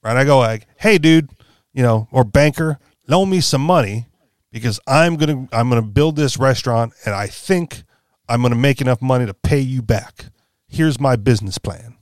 [0.04, 1.30] right, I go like, hey, dude,
[1.74, 4.08] you know, or banker, loan me some money
[4.52, 7.84] because I'm gonna I'm gonna build this restaurant and I think
[8.28, 10.26] I'm gonna make enough money to pay you back.
[10.68, 11.98] Here's my business plan,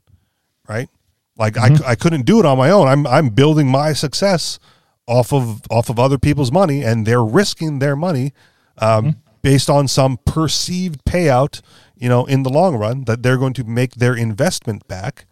[0.68, 0.90] right?
[1.38, 2.88] Like I, I couldn't do it on my own.
[2.88, 4.60] I'm I'm building my success
[5.08, 8.34] off of off of other people's money, and they're risking their money
[8.78, 11.62] um, based on some perceived payout.
[11.96, 15.26] You know, in the long run, that they're going to make their investment back.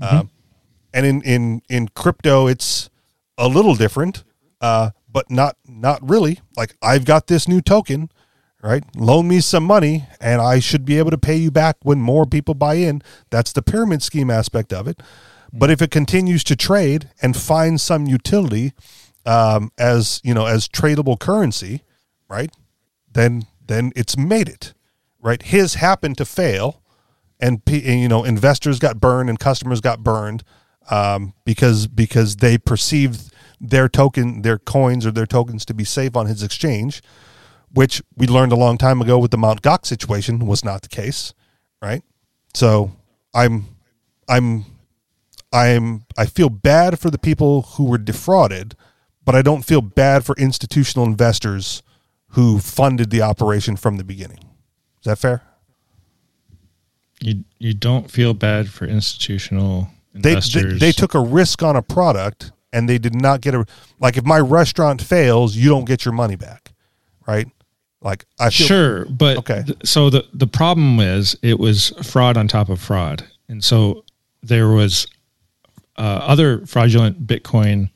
[0.00, 0.30] Um,
[0.92, 2.90] and in in in crypto, it's
[3.38, 4.24] a little different,
[4.60, 6.40] uh, but not not really.
[6.56, 8.10] Like I've got this new token,
[8.62, 8.84] right?
[8.96, 12.26] Loan me some money, and I should be able to pay you back when more
[12.26, 13.02] people buy in.
[13.30, 15.00] That's the pyramid scheme aspect of it.
[15.52, 18.72] But if it continues to trade and find some utility
[19.26, 21.82] um, as you know as tradable currency,
[22.28, 22.50] right?
[23.10, 24.74] Then then it's made it,
[25.20, 25.42] right?
[25.42, 26.82] His happened to fail,
[27.40, 30.42] and, you know investors got burned and customers got burned
[30.90, 36.16] um, because because they perceived their token, their coins or their tokens to be safe
[36.16, 37.02] on his exchange,
[37.72, 40.88] which we learned a long time ago with the Mount Gox situation was not the
[40.88, 41.32] case,
[41.80, 42.02] right?
[42.54, 42.92] So
[43.34, 43.66] I'm
[44.28, 44.64] I'm
[45.52, 48.74] I'm I feel bad for the people who were defrauded,
[49.24, 51.82] but I don't feel bad for institutional investors
[52.28, 54.38] who funded the operation from the beginning.
[54.38, 55.42] Is that fair?
[57.20, 61.82] You you don't feel bad for institutional They, they they took a risk on a
[61.82, 63.64] product and they did not get a
[63.98, 66.72] like if my restaurant fails, you don't get your money back,
[67.26, 67.46] right?
[68.02, 69.62] Like I feel sure, but Okay.
[69.66, 74.04] th- so the the problem is it was fraud on top of fraud, and so
[74.42, 75.06] there was
[75.96, 77.90] uh, other fraudulent Bitcoin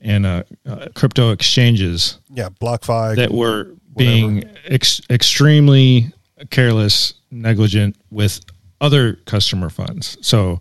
[0.00, 6.12] and uh, uh, crypto exchanges yeah, BlockFi that were being ex- extremely
[6.50, 8.40] careless, negligent with
[8.80, 10.16] other customer funds.
[10.22, 10.60] So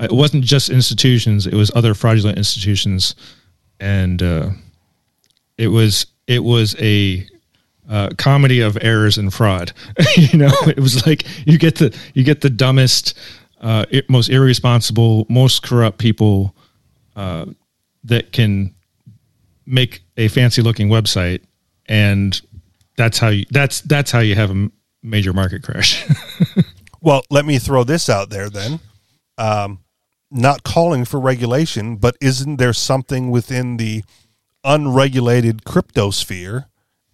[0.00, 3.14] it wasn't just institutions; it was other fraudulent institutions,
[3.80, 4.50] and uh,
[5.58, 7.26] it was it was a
[7.88, 9.72] uh, comedy of errors and fraud.
[10.16, 13.18] you know, it was like you get the you get the dumbest,
[13.60, 16.54] uh, most irresponsible, most corrupt people
[17.16, 17.46] uh,
[18.04, 18.74] that can
[19.66, 21.42] make a fancy looking website,
[21.86, 22.40] and
[22.96, 24.70] that's how you that's that's how you have a
[25.02, 26.06] major market crash.
[27.02, 28.78] Well, let me throw this out there then.
[29.42, 29.80] Um,
[30.30, 34.02] not calling for regulation, but isn't there something within the
[34.64, 36.66] unregulated crypto sphere,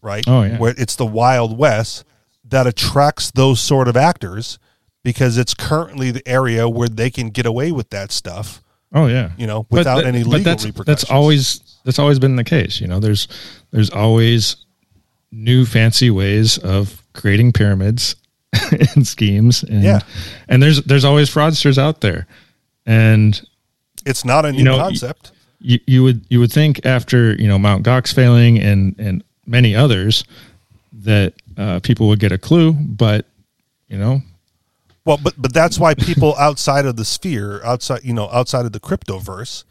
[0.03, 0.25] right?
[0.27, 0.59] Oh, yeah.
[0.59, 2.05] Where it's the Wild West
[2.45, 4.59] that attracts those sort of actors
[5.03, 8.63] because it's currently the area where they can get away with that stuff.
[8.95, 10.87] Oh yeah, You know, without that- any legal that's, repercussions.
[11.03, 12.81] That's always that's always been the case.
[12.81, 13.29] You know, there's
[13.71, 14.57] there's always
[15.31, 18.17] new fancy ways of creating pyramids
[18.95, 19.63] and schemes.
[19.63, 20.01] And, Yeah.
[20.49, 22.27] and there's there's always fraudsters out there,
[22.87, 23.41] and
[24.07, 25.33] It's not a new know, concept.
[25.61, 29.75] you, you would you would think after you know Mount Gox failing and and many
[29.75, 30.25] others
[30.93, 33.27] that uh, people would get a clue, but
[33.89, 34.23] you know
[35.05, 38.73] Well, but but that's why people outside of the sphere, outside you know, outside of
[38.73, 39.65] the cryptoverse,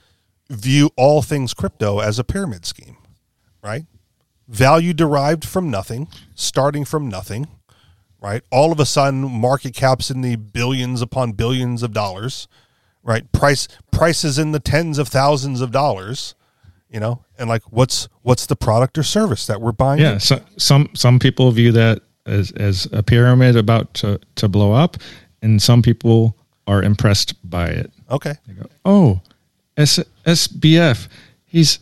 [0.50, 2.98] view all things crypto as a pyramid scheme,
[3.64, 3.86] right?
[4.48, 7.48] Value derived from nothing, starting from nothing,
[8.22, 8.44] right?
[8.52, 12.48] All of a sudden, market caps in the billions upon billions of dollars,
[13.04, 13.30] right?
[13.32, 16.36] Price prices in the tens of thousands of dollars,
[16.90, 20.00] you know, and like what's what's the product or service that we're buying?
[20.02, 24.74] Yeah, so, some some people view that as as a pyramid about to to blow
[24.74, 24.98] up,
[25.42, 26.36] and some people
[26.68, 27.92] are impressed by it.
[28.10, 28.34] Okay.
[28.48, 29.22] They go, "Oh,
[29.78, 31.08] S- SBF,
[31.46, 31.80] he's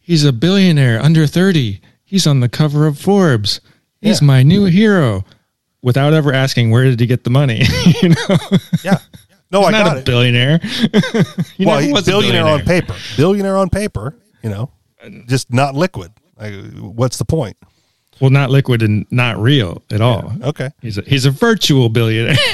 [0.00, 1.80] he's a billionaire under thirty.
[2.04, 3.60] He's on the cover of Forbes.
[4.00, 4.26] He's Yeah.
[4.26, 5.24] my new hero."
[5.88, 7.62] Without ever asking where did he get the money,
[8.02, 8.36] you know,
[8.84, 8.98] Yeah.
[9.50, 10.04] No, I not got a it.
[10.04, 10.60] billionaire.
[11.58, 12.94] Well, he- was a billionaire, on paper.
[13.16, 14.70] Billionaire on paper, you know,
[15.26, 16.12] just not liquid.
[16.38, 17.56] Like, what's the point?
[18.20, 20.34] Well, not liquid and not real at all.
[20.42, 20.70] Okay.
[20.82, 22.36] He's a he's a virtual billionaire.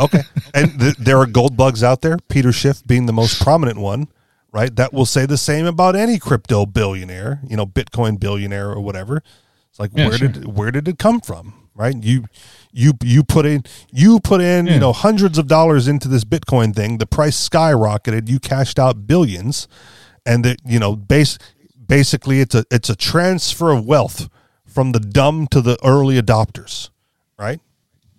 [0.00, 0.22] Okay.
[0.54, 4.08] and th- there are gold bugs out there, Peter Schiff being the most prominent one,
[4.50, 4.74] right?
[4.76, 9.22] That will say the same about any crypto billionaire, you know, Bitcoin billionaire or whatever.
[9.68, 10.28] It's like Yeah, where sure.
[10.28, 11.52] did where did it come from?
[11.74, 11.94] Right?
[12.02, 12.24] You
[12.72, 16.74] you you put in you put in, you know, hundreds of dollars into this Bitcoin
[16.74, 19.68] thing, the price skyrocketed, you cashed out billions,
[20.26, 21.38] and that you know, base
[21.86, 24.28] basically it's a it's a transfer of wealth
[24.66, 26.90] from the dumb to the early adopters.
[27.38, 27.60] Right?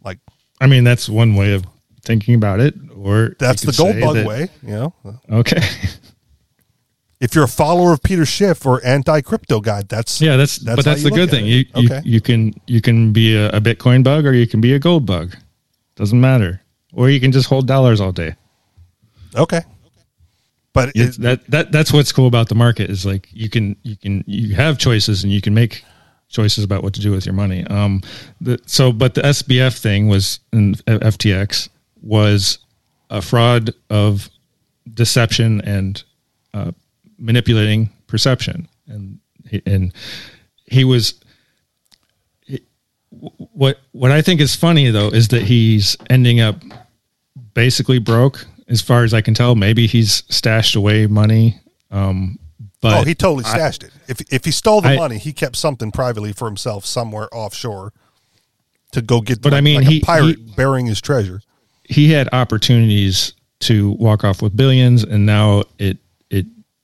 [0.04, 0.20] Like
[0.60, 1.64] I mean, that's one way of
[2.04, 2.74] thinking about it.
[2.96, 4.94] Or that's the gold bug that- way, you know.
[5.30, 5.62] Okay.
[7.24, 10.76] If you're a follower of Peter Schiff or anti crypto guy, that's Yeah, that's, That's
[10.76, 11.46] but that's the good thing.
[11.46, 12.02] You, you Okay.
[12.04, 15.06] you can you can be a, a Bitcoin bug or you can be a gold
[15.06, 15.36] bug.
[15.96, 16.62] Doesn't matter.
[16.92, 18.36] Or you can just hold dollars all day.
[19.36, 19.62] okay.
[20.74, 23.96] But it, that that that's what's cool about the market is like you can you
[23.96, 25.86] can you have choices and you can make
[26.28, 27.64] choices about what to do with your money.
[27.68, 28.02] Um,
[28.42, 31.70] the, so but the SBF thing was in FTX
[32.02, 32.58] was
[33.10, 34.30] a fraud of
[34.94, 36.04] deception and
[36.56, 36.72] uh,
[37.18, 39.94] manipulating perception, and he, and
[40.66, 41.16] he was.
[43.10, 46.62] What what I think is funny though is that he's ending up
[47.54, 49.56] basically broke as far as I can tell.
[49.56, 51.60] Maybe he's stashed away money.
[51.92, 52.40] Um,
[52.82, 53.92] but oh, he totally stashed it.
[54.08, 57.94] If if he stole the I- money, he kept something privately for himself somewhere offshore
[58.92, 59.42] to go get.
[59.42, 61.42] But I mean, like he- a pirate he- burying his treasure.
[61.84, 65.98] he had opportunities to walk off with billions, and now it it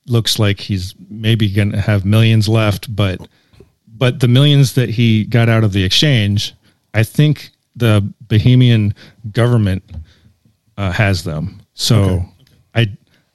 [0.06, 2.94] looks like he's maybe going to have millions left.
[2.94, 3.26] But
[3.96, 6.54] but the millions that he got out of the exchange,
[6.94, 8.94] I think the Bahamian
[9.32, 9.82] government
[10.76, 11.60] uh, has them.
[11.74, 12.24] So
[12.74, 12.88] I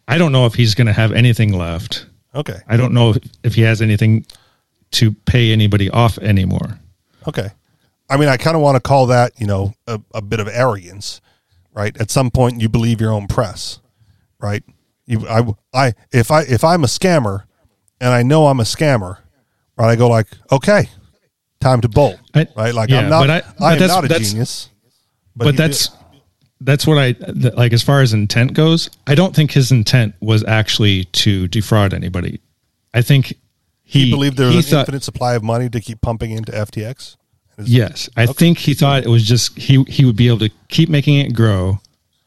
[0.07, 2.05] I don't know if he's going to have anything left.
[2.33, 2.59] Okay.
[2.67, 4.25] I don't know if, if he has anything
[4.91, 6.79] to pay anybody off anymore.
[7.27, 7.49] Okay.
[8.09, 10.47] I mean, I kind of want to call that, you know, a, a bit of
[10.47, 11.21] arrogance,
[11.73, 11.95] right?
[11.99, 13.79] At some point, you believe your own press,
[14.39, 14.63] right?
[15.07, 15.43] You, I,
[15.73, 17.43] I, if I, if I'm a scammer,
[18.01, 19.19] and I know I'm a scammer,
[19.77, 19.91] right?
[19.91, 20.89] I go like, okay,
[21.59, 22.73] time to bolt, I- right?
[22.73, 24.69] Like yeah, I'm not, but I- I, but am that's- not a that's- genius,
[25.35, 25.89] But, he- that's
[26.61, 27.15] that's what I
[27.55, 28.89] like as far as intent goes.
[29.07, 32.39] I don't think his intent was actually to defraud anybody.
[32.93, 33.33] I think
[33.83, 36.31] he, he believed there was he an thought- infinite supply of money to keep pumping
[36.31, 37.17] into FTX.
[37.57, 40.49] Is- Yes, I think he thought it was just he he would be able to
[40.69, 41.79] keep making it grow,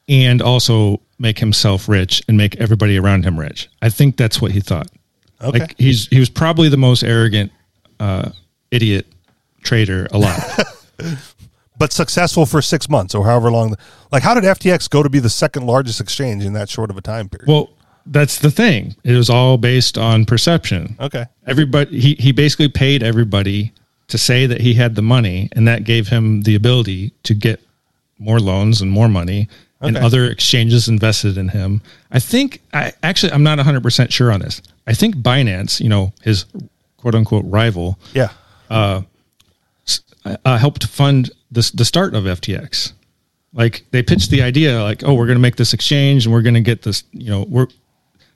[0.09, 3.69] and also make himself rich and make everybody around him rich.
[3.83, 4.89] I think that's what he thought.
[5.41, 5.61] Okay.
[5.61, 7.53] Like he's he was probably the most arrogant
[8.01, 8.31] uh,
[8.71, 9.07] idiot
[9.63, 10.59] trader alive.
[11.79, 13.77] but successful for six months or however long.
[14.11, 16.97] Like, how did FTX go to be the second largest exchange in that short of
[16.97, 17.49] a time period?
[17.49, 17.71] well,
[18.11, 18.97] that's the thing.
[19.05, 20.97] It was all based on perception.
[20.99, 21.27] okay.
[21.47, 23.73] everybody he, he basically paid everybody
[24.09, 27.61] to say that he had the money and that gave him the ability to get
[28.19, 29.49] more loans and more money
[29.81, 31.81] and other exchanges invested in him.
[32.11, 34.61] I think i actually i'm not 100% sure on this.
[34.87, 36.45] I think binance you know his
[36.97, 38.31] quote unquote rival Yeah.
[38.71, 39.03] uh,
[40.59, 42.93] helped fund this, the start of ftx
[43.55, 46.43] like they pitched the idea like oh we're going to make this exchange and we're
[46.43, 47.67] going to get this you know we're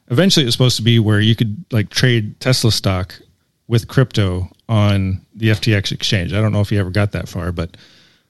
[0.08, 3.14] eventually it was supposed to be where you could like trade tesla stock
[3.68, 6.32] with crypto on the ftx exchange.
[6.32, 7.76] I don't know if you ever got that far but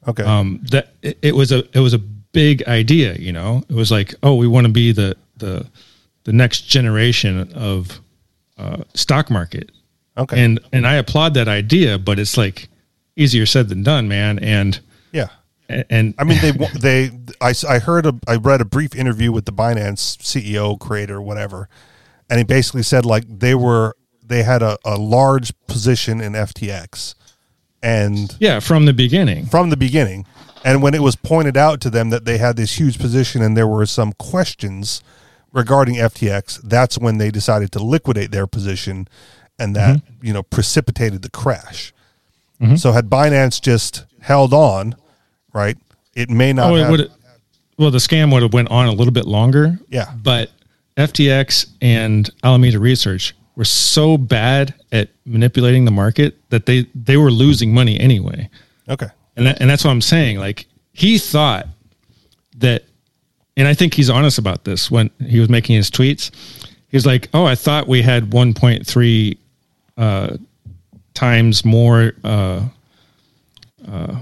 [0.09, 0.25] Okay.
[0.25, 1.99] um that it, it was a it was a
[2.33, 3.63] big idea you know?
[3.69, 5.67] It was like oh we want to be the the
[6.25, 8.01] the next generation of
[8.59, 9.71] uh, stock market.
[10.15, 10.45] Okay.
[10.45, 12.69] and and i applaud that idea but it's like
[13.17, 14.79] easier said than done man and
[15.11, 15.29] yeah.
[15.91, 17.11] and I mean, they they
[17.41, 21.69] I heard a I read a brief interview with the Binance CEO, creator, whatever,
[22.29, 27.15] and he basically said like they were they had a, a large position in FTX,
[27.83, 29.47] and yeah from the beginning.
[29.47, 30.27] From the beginning,
[30.65, 33.57] and when it was pointed out to them that they had this huge position and
[33.57, 35.03] there were some questions
[35.53, 39.09] regarding FTX, that's when they decided to liquidate their position,
[39.59, 40.27] and that Mm-hmm.
[40.27, 41.93] you know precipitated the crash.
[42.77, 44.95] So had Binance just held on,
[45.53, 45.77] right,
[46.15, 46.71] it may not.
[46.71, 47.11] Oh, it have, would.
[47.77, 49.81] Well, the scam would have went on a little bit longer.
[49.89, 50.13] Yeah.
[50.23, 50.51] But
[50.97, 57.33] FTX and Alameda Research were so bad at manipulating the market that they they were
[57.33, 58.49] losing money anyway.
[58.89, 59.09] okay.
[59.37, 60.39] And that, and that's what I'm saying.
[60.39, 61.67] Like he thought
[62.59, 62.85] that,
[63.57, 66.31] and I think he's honest about this when he was making his tweets.
[66.89, 69.39] He's like, "Oh, I thought we had 1.3
[69.97, 70.37] uh,
[71.15, 72.69] times more uh,
[73.89, 74.21] uh,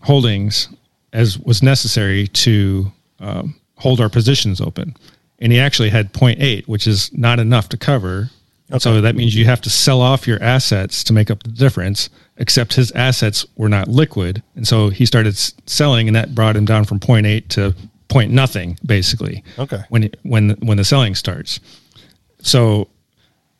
[0.00, 0.68] holdings
[1.12, 4.96] as was necessary to um, hold our positions open."
[5.40, 8.30] And he actually had 0.8, which is not enough to cover.
[8.78, 12.08] So that means you have to sell off your assets to make up the difference.
[12.36, 16.56] Except his assets were not liquid, and so he started s- selling, and that brought
[16.56, 17.74] him down from 0.8 to
[18.08, 19.44] point nothing, basically.
[19.58, 19.80] Okay.
[19.90, 21.60] When it, when when the selling starts,
[22.40, 22.88] so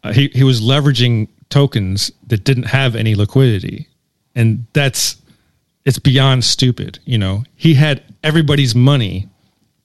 [0.02, 3.86] uh, he he was leveraging tokens that didn't have any liquidity,
[4.34, 5.20] and that's
[5.84, 6.98] it's beyond stupid.
[7.04, 9.28] You know, he had everybody's money,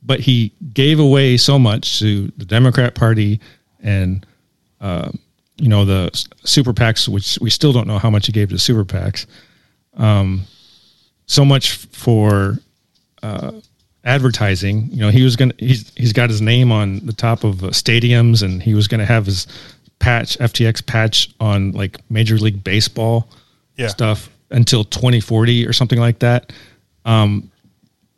[0.04, 3.42] but he gave away so much to the Democrat Party
[3.82, 4.26] and
[4.86, 5.10] uh,
[5.58, 6.10] you know the
[6.44, 9.26] super PACs, which we still don't know how much he gave to super PACs.
[9.98, 10.42] Um,
[11.28, 12.58] so much for
[13.24, 13.52] uh,
[14.04, 14.90] advertising.
[14.92, 17.68] You know, he was gonna he's he's got his name on the top of uh,
[17.70, 19.48] stadiums, and he was gonna have his
[20.00, 23.28] patch FTX patch on like Major League Baseball
[23.78, 23.88] Yeah.
[23.88, 26.52] stuff until 2040 or something like that.
[27.06, 27.50] Um,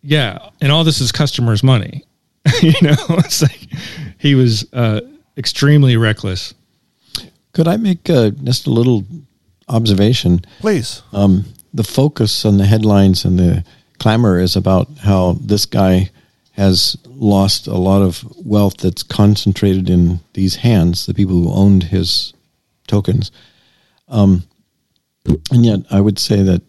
[0.01, 2.03] yeah, and all this is customers' money.
[2.61, 3.59] you know, it's like
[4.18, 5.01] he was uh,
[5.38, 6.54] extremely reckless.
[7.54, 9.06] Could I make uh, just a little
[9.68, 10.42] observation?
[10.60, 11.02] Please.
[11.14, 13.64] um, the focus on the headlines and the
[14.00, 16.10] clamor is about how this guy
[16.52, 21.84] has lost a lot of wealth that's concentrated in these hands, the people who owned
[21.84, 22.34] his
[22.88, 23.32] tokens.
[24.08, 24.44] Um,
[25.52, 26.62] and yet, I would say that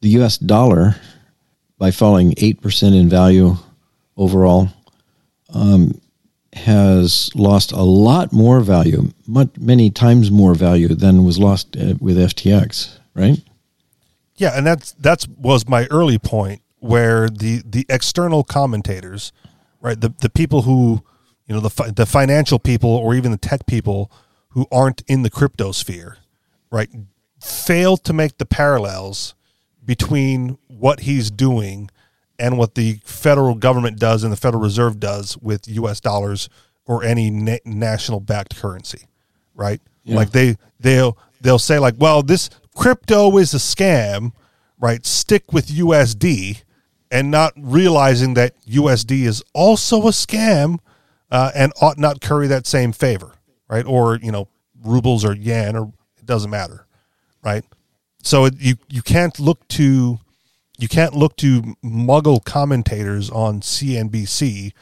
[0.00, 0.36] the U.S.
[0.36, 0.96] dollar,
[1.78, 3.56] by falling eight percent in value
[4.16, 4.68] overall,
[5.54, 5.98] um,
[6.54, 11.94] has lost a lot more value, much, many times more value than was lost uh,
[12.00, 12.98] with FTX.
[13.14, 13.42] Right?
[14.36, 19.32] Yeah, and that's that's was my early point where the the external commentators,
[19.80, 21.02] right, the the people who,
[21.46, 24.10] you know, the the financial people or even the tech people
[24.50, 26.18] who aren't in the crypto sphere,
[26.70, 26.88] right,
[27.40, 29.34] fail to make the parallels
[29.84, 31.90] between what he's doing
[32.42, 36.48] and what the federal government does and the Federal Reserve does with US dollars
[36.86, 39.06] or any na- national backed currency,
[39.54, 39.80] right?
[40.02, 40.16] Yeah.
[40.16, 44.32] Like they they'll they'll say like, well, this crypto is a scam,
[44.80, 45.06] right?
[45.06, 46.64] Stick with USD,
[47.12, 50.80] and not realizing that USD is also a scam
[51.30, 53.34] uh, and ought not curry that same favor,
[53.68, 53.86] right?
[53.86, 54.48] Or you know,
[54.84, 56.88] rubles or yen, or it doesn't matter,
[57.44, 57.64] right?
[58.24, 60.18] So it, you you can't look to
[60.82, 64.72] you can't look to muggle commentators on CNBC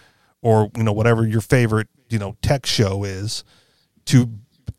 [0.40, 3.44] or you know whatever your favorite you know tech show is
[4.07, 4.30] to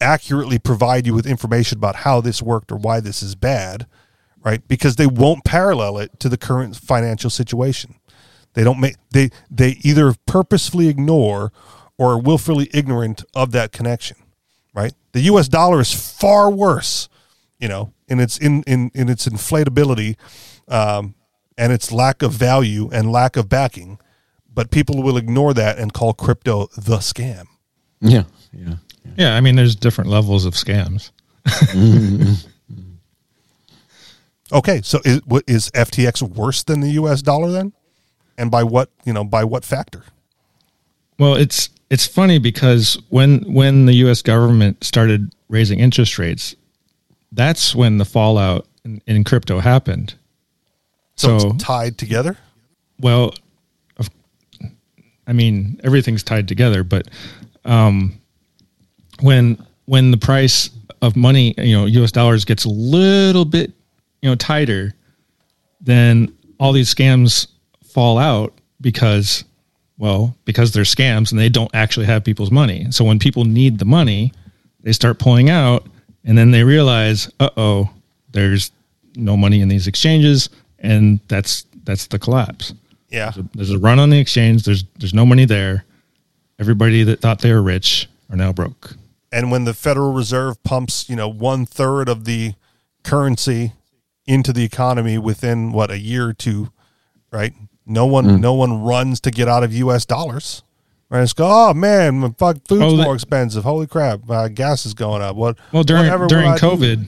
[0.02, 3.86] accurately provide you with information about how this worked or why this is bad,
[4.44, 4.68] right?
[4.68, 7.96] Because they won't parallel it to the current financial situation.
[8.54, 11.54] They don't make they they either purposefully ignore
[11.98, 14.18] or are willfully ignorant of that connection,
[14.74, 14.94] right?
[15.12, 15.48] The U.S.
[15.48, 17.10] dollar is far worse,
[17.60, 20.18] you know, in its in in in its inflatability,
[20.68, 21.16] um,
[21.58, 24.00] and its lack of value and lack of backing.
[24.54, 27.46] But people will ignore that and call crypto the scam.
[28.02, 28.76] Yeah, yeah.
[29.18, 31.12] Yeah, I mean, there's different levels of scams.
[34.54, 37.22] Okay, so is, what- is FTX worse than the U.S.
[37.22, 37.72] dollar then?
[38.38, 40.04] And by what you know by what factor?
[41.20, 44.22] Well, it's it's funny because when when the U.S.
[44.22, 46.56] government started raising interest rates,
[47.32, 50.16] that's when the fallout in, in crypto happened.
[51.16, 52.38] So, So- it's tied together.
[53.00, 53.34] Well,
[55.28, 57.08] I mean, everything's tied together, but
[57.66, 58.18] um,
[59.22, 60.70] when when the price
[61.02, 62.12] of money, you know, U.S.
[62.12, 63.72] dollars gets a little bit,
[64.22, 64.94] you know, tighter,
[65.80, 67.48] then all these scams
[67.84, 69.44] fall out because,
[69.98, 72.88] well, because they're scams and they don't actually have people's money.
[72.92, 74.32] So when people need the money,
[74.82, 75.88] they start pulling out,
[76.24, 77.90] and then they realize, uh oh,
[78.32, 78.72] there's
[79.16, 80.50] no money in these exchanges,
[80.82, 82.74] and that's that's the collapse.
[83.10, 84.64] Yeah, There's a run on the exchange.
[84.64, 85.86] There's there's no money there.
[86.60, 88.96] Everybody that thought they were rich are now broke.
[89.32, 92.54] and when the Federal Reserve pumps you know one third of the
[93.04, 93.74] currency
[94.28, 96.72] into the economy within what a year or two,
[97.32, 97.54] right?
[97.86, 100.06] No one no one runs to get out of U.S.
[100.06, 100.64] dollars.
[101.10, 101.24] Right?
[101.24, 103.64] It's go, oh man, fuck, food's Oh, that- more expensive.
[103.66, 105.36] Holy crap, uh, gas is going up.
[105.36, 105.58] What?
[105.74, 106.66] Well, during during I do?
[106.68, 107.06] COVID,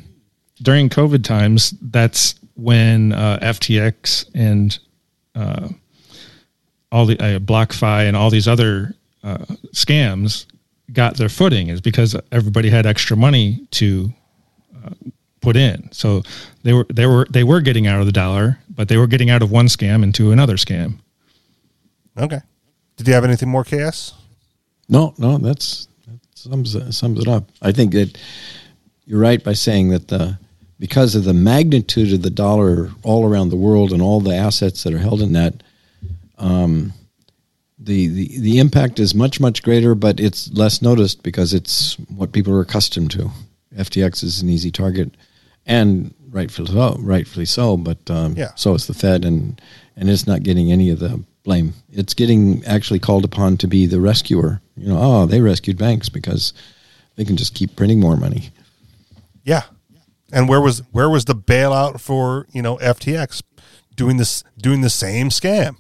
[0.62, 4.78] during COVID times, that's when uh, FTX and
[5.36, 5.70] uh,
[6.92, 8.94] all the uh, BlockFi and all these other
[9.24, 9.38] uh,
[9.72, 10.46] scams
[10.92, 14.14] got their footing is because everybody had extra money to
[14.86, 14.90] uh,
[15.42, 15.92] put in.
[15.92, 16.22] So
[16.64, 19.30] they were they were they were getting out of the dollar, but they were getting
[19.30, 20.96] out of one scam into another scam.
[22.18, 22.40] Okay.
[22.98, 24.14] Did you have anything more, KS?
[24.88, 27.50] No, no, that's that sums it- sums it up.
[27.62, 28.16] I think that
[29.06, 30.38] you're right by saying that the
[30.84, 34.84] because of the magnitude of the dollar all around the world and all the assets
[34.84, 35.64] that are held in that,
[36.38, 36.92] um,
[37.80, 42.34] the, the the impact is much much greater, but it's less noticed because it's what
[42.34, 43.32] people are accustomed to.
[43.78, 45.16] FTX is an easy target,
[45.66, 46.98] and rightfully so.
[47.00, 48.52] Rightfully so, but um, Yeah.
[48.56, 49.62] so is the Fed, and
[49.96, 51.74] and it's not getting any of the blame.
[51.94, 54.60] It's getting actually called upon to be the rescuer.
[54.76, 56.52] You know, oh, they rescued banks because
[57.16, 58.50] they can just keep printing more money.
[59.46, 59.64] Yeah.
[60.34, 63.42] And where was where was the bailout for you know FTX
[63.96, 65.76] doing this doing the same scam,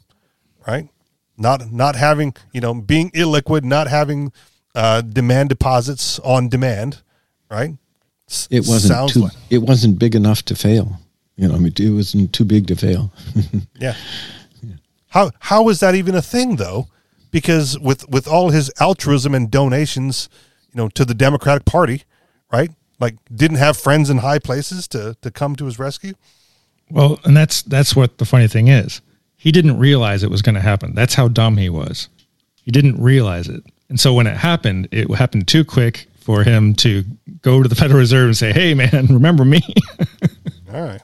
[0.67, 0.87] right?
[1.37, 4.31] Not not having you know being illiquid, not having
[4.75, 7.01] uh, demand deposits on demand,
[7.49, 7.71] right?
[8.29, 9.21] S- It wasn't sounds too.
[9.21, 10.99] like- It wasn't big enough to fail.
[11.35, 13.11] You know, I mean, it wasn't too big to fail.
[13.79, 13.95] Yeah.
[15.07, 16.87] How how is that even a thing though?
[17.31, 20.29] Because with with all his altruism and donations,
[20.71, 22.03] you know, to the Democratic Party,
[22.51, 22.69] right?
[22.99, 26.13] Like didn't have friends in high places to to come to his rescue.
[26.89, 29.01] Well, and that's that's what the funny thing is.
[29.35, 30.95] He didn't realize it was going to happen.
[30.95, 32.07] That's how dumb he was.
[32.63, 33.63] He didn't realize it.
[33.89, 37.03] And so when it happened, it happened too quick for him to
[37.41, 39.61] go to the Federal Reserve and say, "Hey man, remember me?"
[40.73, 41.01] All right.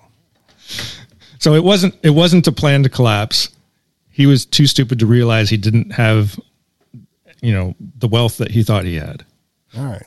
[1.40, 3.50] so it wasn't it wasn't a plan to collapse.
[4.10, 6.38] He was too stupid to realize he didn't have
[7.42, 9.26] you know, the wealth that he thought he had.
[9.78, 10.06] All right.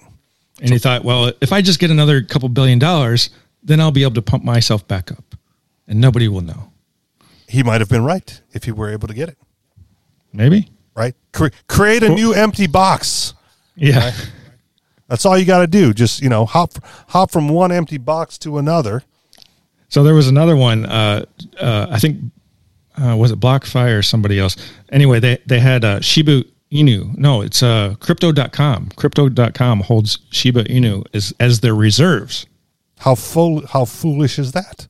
[0.61, 3.31] And he thought, well, if I just get another couple billion dollars,
[3.63, 5.35] then I'll be able to pump myself back up.
[5.89, 6.73] And nobody will know.
[7.49, 9.39] He might have been right if he were able to get it.
[10.33, 10.71] Maybe?
[10.95, 11.15] Right.
[11.33, 13.35] Cre- create a new empty box.
[13.75, 14.13] Yeah.
[15.09, 15.93] That's all you got to do.
[15.93, 16.73] Just you know, hop
[17.09, 19.03] hop from one empty box to another.
[19.89, 20.87] So there was another one.
[20.87, 21.27] Uh,
[21.61, 22.19] uh, I think
[22.97, 24.57] uh, was it BlockFi or somebody else.
[24.91, 27.17] Anyway, they they had uh, Shiba Inu.
[27.17, 28.91] No, it's uh, Crypto.com.
[28.97, 32.47] Crypto.com holds Shiba Inu as as their reserves.
[32.99, 33.67] How full?
[33.67, 34.87] How foolish is that?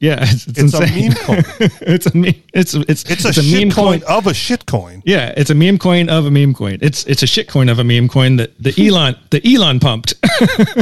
[0.00, 1.44] Yeah, it's, it's, It's a meme coin.
[1.80, 2.34] it's a meme.
[2.52, 5.02] It's it's It's a shit coin of a shit coin.
[5.06, 6.78] Yeah, it's a meme coin of a meme coin.
[6.82, 10.14] It's it's a shit coin of a meme coin that the Elon the Elon pumped.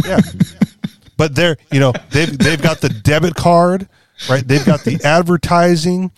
[0.04, 0.20] Yeah.
[1.16, 3.88] But they're, you know, they've they've got the debit card,
[4.28, 4.46] right?
[4.46, 6.12] They've got the advertising.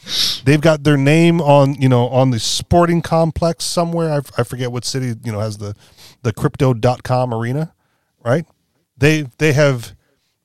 [0.45, 4.13] They've got their name on, you know, on the sporting complex somewhere.
[4.13, 5.75] I, I forget what city, you know, has the
[6.23, 7.73] the crypto.com arena,
[8.25, 8.45] right?
[8.97, 9.95] They they have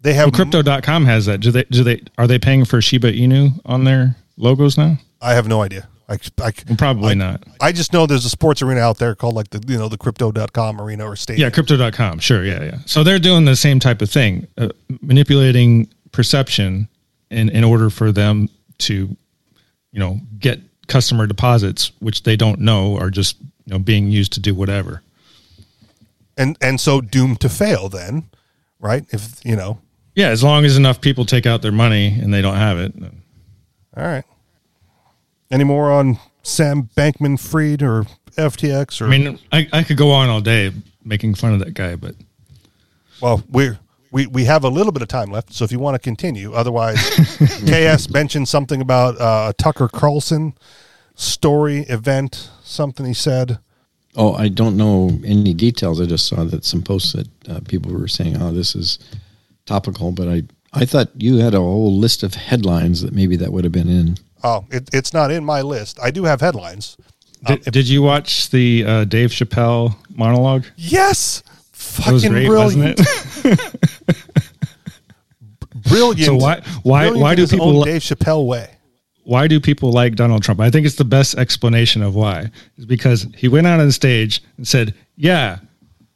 [0.02, 1.40] they have Crypto.com has that.
[1.40, 4.98] Do they do they are they paying for Shiba Inu on their logos now?
[5.22, 5.88] I have no idea.
[6.08, 7.44] I, I, Probably I- not.
[7.62, 9.98] I just know there's a sports arena out there called like the you know the
[9.98, 11.46] crypto.com arena or stadium.
[11.46, 12.20] Yeah, crypto.com.
[12.20, 12.78] Sure, yeah, yeah.
[12.86, 14.70] So they're doing the same type of thing, uh,
[15.02, 16.88] manipulating perception
[17.30, 18.50] in in order for them
[18.80, 19.16] to
[19.92, 24.34] you know, get customer deposits which they don't know are just, you know, being used
[24.34, 25.02] to do whatever.
[26.38, 28.24] and and so doomed to fail then,
[28.80, 29.04] right?
[29.12, 29.80] If you know,
[30.16, 32.94] Yeah, as long as enough people take out their money and they don't have it.
[33.98, 34.24] all right.
[35.52, 38.06] Any more on Sam Bankman-Fried or
[38.36, 40.72] FTX or I mean, I, I could go on all day
[41.04, 42.14] making fun of that guy, but
[43.22, 43.80] well, we're
[44.12, 46.54] we, we have a little bit of time left, so if you want to continue,
[46.54, 46.98] otherwise,
[47.66, 50.54] KS mentioned something about uh, a Tucker Carlson
[51.16, 53.60] story event, something he said.
[54.16, 56.02] Oh, I don't know any details.
[56.02, 58.98] I just saw that some posts that uh, people were saying, "Oh, this is
[59.66, 60.44] topical." But I,
[60.74, 63.90] I thought you had a whole list of headlines that maybe that would have been
[63.90, 64.18] in.
[64.44, 66.00] Oh, it, it's not in my list.
[66.02, 66.98] I do have headlines.
[67.46, 70.66] did, did you watch the uh, Dave Chappelle monologue?
[70.76, 71.49] Yes, It was
[72.00, 73.00] fucking great, brilliant, wasn't
[73.46, 74.10] it?
[75.90, 76.26] brilliant.
[76.26, 78.76] So why- why- Brilliant why do people Dave Chappelle way?
[79.24, 80.60] why do people like Donald Trump?
[80.60, 82.50] I think it's the best explanation of why.
[82.78, 85.60] Is because he went out on stage and said, "Yeah,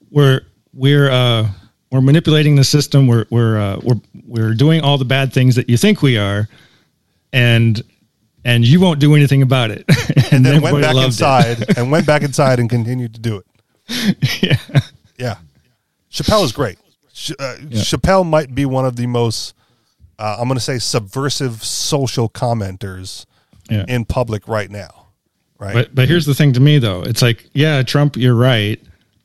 [0.09, 0.41] we're
[0.73, 1.47] we're uh,
[1.91, 3.05] we're manipulating the system.
[3.07, 6.49] We're we're uh, we're we're doing all the bad things that you think we are,
[7.31, 7.79] and
[8.43, 9.85] and you won't do anything about it."
[10.33, 13.45] and then went back inside and went back inside and continued to do it.
[14.41, 14.57] Yeah.
[15.19, 15.35] Yeah,
[16.13, 16.77] Chappelle is great.
[17.39, 19.53] Uh, Chappelle might be one of the most,
[20.19, 23.25] uh, I'm going to say, subversive social commenters
[23.69, 23.85] Yeah.
[23.87, 25.07] in public right now.
[25.59, 25.73] Right?
[25.73, 28.81] But but here's the thing to me though, it's like yeah, Trump, you're right,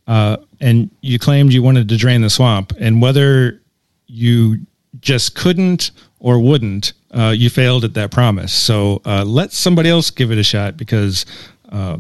[0.07, 3.61] uh, and you claimed you wanted to drain the swamp, and whether
[4.07, 4.59] you
[5.01, 8.53] just couldn't or wouldn't, uh, you failed at that promise.
[8.53, 11.27] So uh, let somebody else give it a shot because
[11.73, 11.99] uh,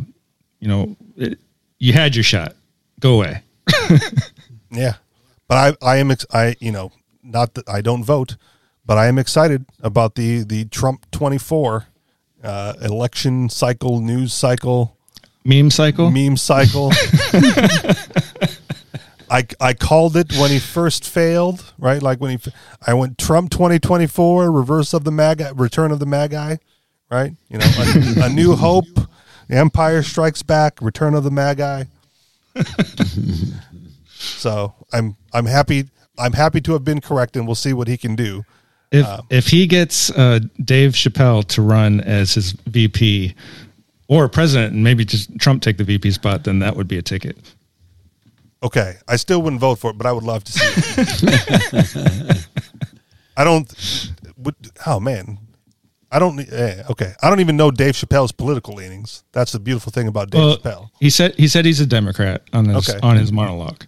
[0.60, 1.38] you know it,
[1.80, 2.54] you had your shot.
[3.00, 3.42] Go away.
[4.70, 4.94] yeah,
[5.46, 6.92] but I, I am, ex- I, you know,
[7.22, 8.36] not that I don't vote,
[8.84, 11.86] but I am excited about the the Trump 24
[12.42, 14.96] uh, election cycle, news cycle.
[15.44, 16.10] Meme cycle.
[16.10, 16.92] meme cycle.
[19.30, 22.02] I I called it when he first failed, right?
[22.02, 22.50] Like when he,
[22.86, 26.58] I went Trump twenty twenty four, reverse of the MAGA, return of the MAGI,
[27.10, 27.32] right?
[27.48, 28.86] You know, a, a new hope,
[29.48, 31.86] the Empire Strikes Back, return of the MAGA.
[34.18, 35.84] so I'm I'm happy
[36.18, 38.44] I'm happy to have been correct, and we'll see what he can do.
[38.90, 43.34] If Um, if he gets uh, Dave Chappelle to run as his VP
[44.08, 47.02] or president, and maybe just Trump take the VP spot, then that would be a
[47.02, 47.36] ticket.
[48.62, 52.46] Okay, I still wouldn't vote for it, but I would love to see it.
[53.36, 53.72] I don't.
[54.38, 54.54] Would,
[54.86, 55.38] oh man,
[56.10, 56.40] I don't.
[56.40, 59.22] Eh, okay, I don't even know Dave Chappelle's political leanings.
[59.32, 60.90] That's the beautiful thing about Dave Well, Chappelle.
[60.98, 62.98] he said he said he's a Democrat on his Okay.
[63.00, 63.84] on his monologue,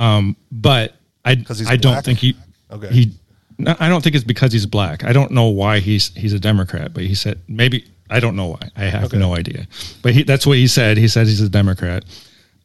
[0.00, 0.94] um, but
[1.24, 1.32] I
[1.68, 2.34] I don't think he
[2.72, 2.88] Okay.
[2.92, 3.12] he
[3.58, 5.04] no, I don't think it's because he's black.
[5.04, 8.46] I don't know why he's he's a Democrat, but he said maybe I don't know
[8.46, 8.70] why.
[8.76, 9.18] I have Okay.
[9.18, 9.66] no idea,
[10.02, 10.96] but he, that's what he said.
[10.96, 12.04] He said he's a Democrat.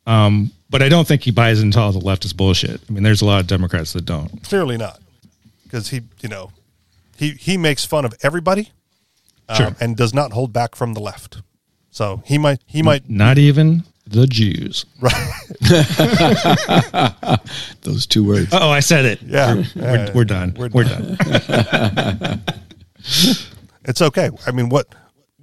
[0.08, 2.80] Um, but I don't think he buys into all the leftist bullshit.
[2.88, 4.42] I mean, there's a lot of Democrats that don't.
[4.44, 5.00] Clearly not,
[5.64, 6.52] because he, you know,
[7.18, 8.72] he he makes fun of everybody,
[9.50, 9.76] um, Sure.
[9.80, 11.42] and does not hold back from the left.
[11.92, 14.86] So he might he might Not even the Jews.
[15.02, 15.12] right.
[17.82, 18.50] Those two words.
[18.52, 19.22] Oh, I said it.
[19.24, 20.54] Yeah, We're, we're done.
[20.58, 21.18] We're We're, done.
[23.88, 24.32] It's okay.
[24.48, 24.88] I mean, what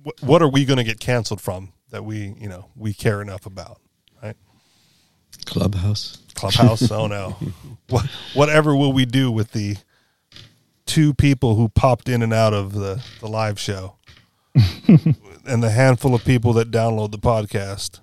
[0.03, 3.23] what, what are we going to get canceled from that we you know we care
[3.23, 3.81] enough about,
[4.21, 4.37] right?
[5.47, 6.19] Clubhouse.
[6.35, 6.91] Clubhouse.
[6.91, 7.37] oh no.
[7.89, 9.77] What, whatever will we do with the
[10.87, 13.97] two people who popped in and out of the, the live show
[14.55, 18.01] and the handful of people that download the podcast?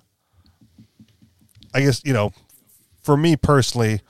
[1.74, 2.32] I guess, you know,
[3.04, 4.02] for me personally,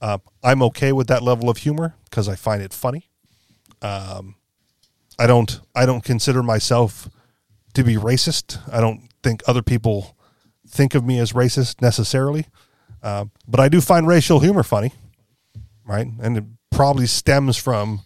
[0.00, 3.08] uh, I'm okay with that level of humor because I find it funny.
[3.82, 4.36] Um,
[5.18, 7.08] I don't I don't consider myself
[7.74, 8.58] to be racist.
[8.72, 10.16] I don't think other people
[10.68, 12.46] think of me as racist necessarily.
[13.02, 14.92] Uh, but I do find racial humor funny,
[15.86, 16.06] right?
[16.20, 18.00] And it probably stems from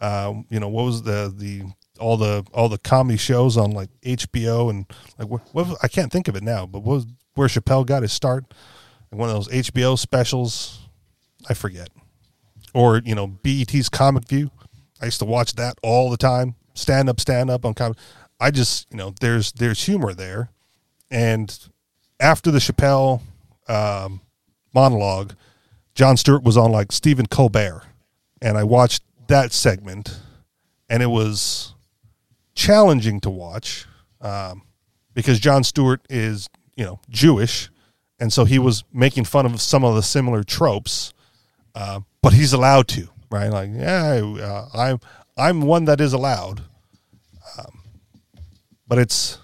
[0.00, 1.62] Uh, you know, what was the the
[2.00, 4.86] all the all the comedy shows on like HBO and
[5.18, 7.06] like what, what I can't think of it now, but what was
[7.38, 8.44] where Chappelle got his start?
[9.10, 10.80] One of those HBO specials.
[11.48, 11.88] I forget.
[12.74, 14.50] Or you know, BET's Comic View.
[15.00, 16.56] I used to watch that all the time.
[16.74, 17.96] Stand up, stand up on comic.
[18.40, 20.50] I just you know, there's there's humor there,
[21.10, 21.56] and
[22.20, 23.22] after the Chappelle
[23.68, 24.20] um,
[24.74, 25.34] monologue,
[25.94, 27.84] Jon Stewart was on like Stephen Colbert,
[28.42, 30.20] and I watched that segment,
[30.90, 31.74] and it was
[32.54, 33.86] challenging to watch
[34.20, 34.62] um,
[35.14, 36.48] because Jon Stewart is
[36.78, 37.70] you know Jewish,
[38.20, 41.12] and so he was making fun of some of the similar tropes,
[41.74, 43.48] uh, but he's allowed to, right?
[43.48, 45.00] Like, yeah, uh, I'm
[45.36, 46.62] I'm one that is allowed,
[47.58, 47.80] um,
[48.86, 49.38] but it's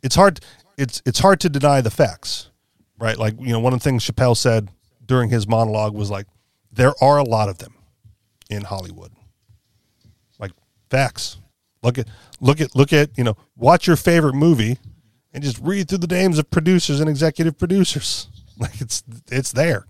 [0.00, 0.40] it's hard
[0.78, 2.50] it's it's hard to deny the facts,
[2.98, 3.18] right?
[3.18, 4.68] Like you know, one of the things Chappelle said
[5.04, 6.28] during his monologue was like,
[6.70, 7.74] there are a lot of them
[8.48, 9.10] in Hollywood,
[10.38, 10.52] like
[10.88, 11.38] facts.
[11.82, 12.06] Look at
[12.40, 14.78] look at look at you know, watch your favorite movie
[15.32, 18.28] and just read through the names of producers and executive producers.
[18.60, 19.02] Like it's
[19.32, 19.86] it's there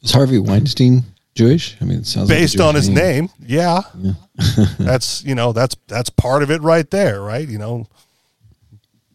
[0.00, 1.76] Is Harvey Weinstein Jewish?
[1.78, 3.26] I mean, it sounds based Jewish on his name.
[3.26, 3.30] name.
[3.38, 3.82] Yeah,
[4.78, 7.46] that's you know that's that's part of it right there, right?
[7.46, 7.86] You know,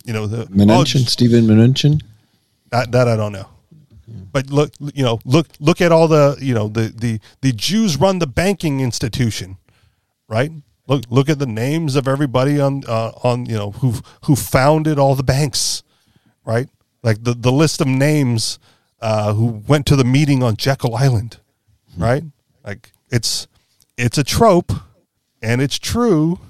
[0.05, 1.47] you know the Mnuchin, oh, Steven.
[2.69, 3.47] That, that I don't know.
[4.31, 7.97] But look, you know, look, look at all the, you know, the the the Jews
[7.97, 9.57] run the banking institution,
[10.27, 10.51] right?
[10.91, 13.93] Look, look at the names of everybody on uh, on you know who
[14.25, 15.83] who founded all the banks,
[16.43, 16.67] right?
[17.01, 18.59] Like the the list of names
[18.99, 21.37] uh, who went to the meeting on Jekyll Island,
[21.97, 22.23] right?
[22.65, 23.47] Like it's
[23.97, 24.73] it's a trope,
[25.41, 26.41] and it's true.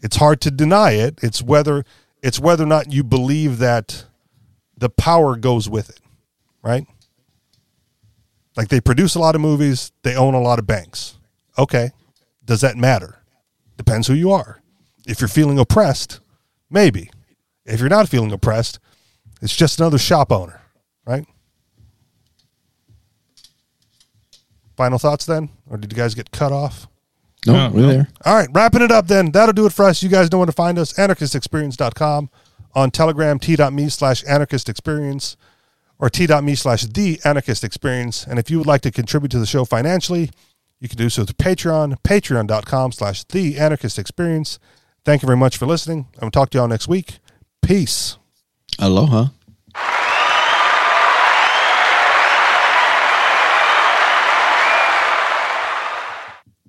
[0.00, 1.18] It's hard to deny it.
[1.20, 1.84] It's whether
[2.22, 4.04] it's whether or not you believe that
[4.76, 6.00] the power goes with it,
[6.62, 6.86] right?
[8.56, 11.18] Like they produce a lot of movies, they own a lot of banks.
[11.58, 11.90] Okay.
[12.44, 13.19] Does that matter?
[13.80, 14.60] Depends who you are.
[15.06, 16.20] If you're feeling oppressed,
[16.68, 17.10] maybe.
[17.64, 18.78] If you're not feeling oppressed,
[19.40, 20.60] it's just another shop owner,
[21.06, 21.24] right?
[24.76, 25.48] Final thoughts then?
[25.66, 26.88] Or did you guys get cut off?
[27.46, 28.08] No, No, we're there.
[28.26, 29.30] All right, wrapping it up then.
[29.30, 30.02] That'll do it for us.
[30.02, 30.92] You guys know where to find us.
[30.92, 32.28] Anarchistexperience.com
[32.74, 35.38] on Telegram, t.me slash anarchist experience
[35.98, 38.26] or t.me slash the anarchist experience.
[38.26, 40.32] And if you would like to contribute to the show financially,
[40.80, 44.58] you can do so through Patreon, patreon.com slash the anarchist experience.
[45.04, 46.08] Thank you very much for listening.
[46.14, 47.18] I'm going to talk to y'all next week.
[47.62, 48.16] Peace.
[48.78, 49.28] Aloha.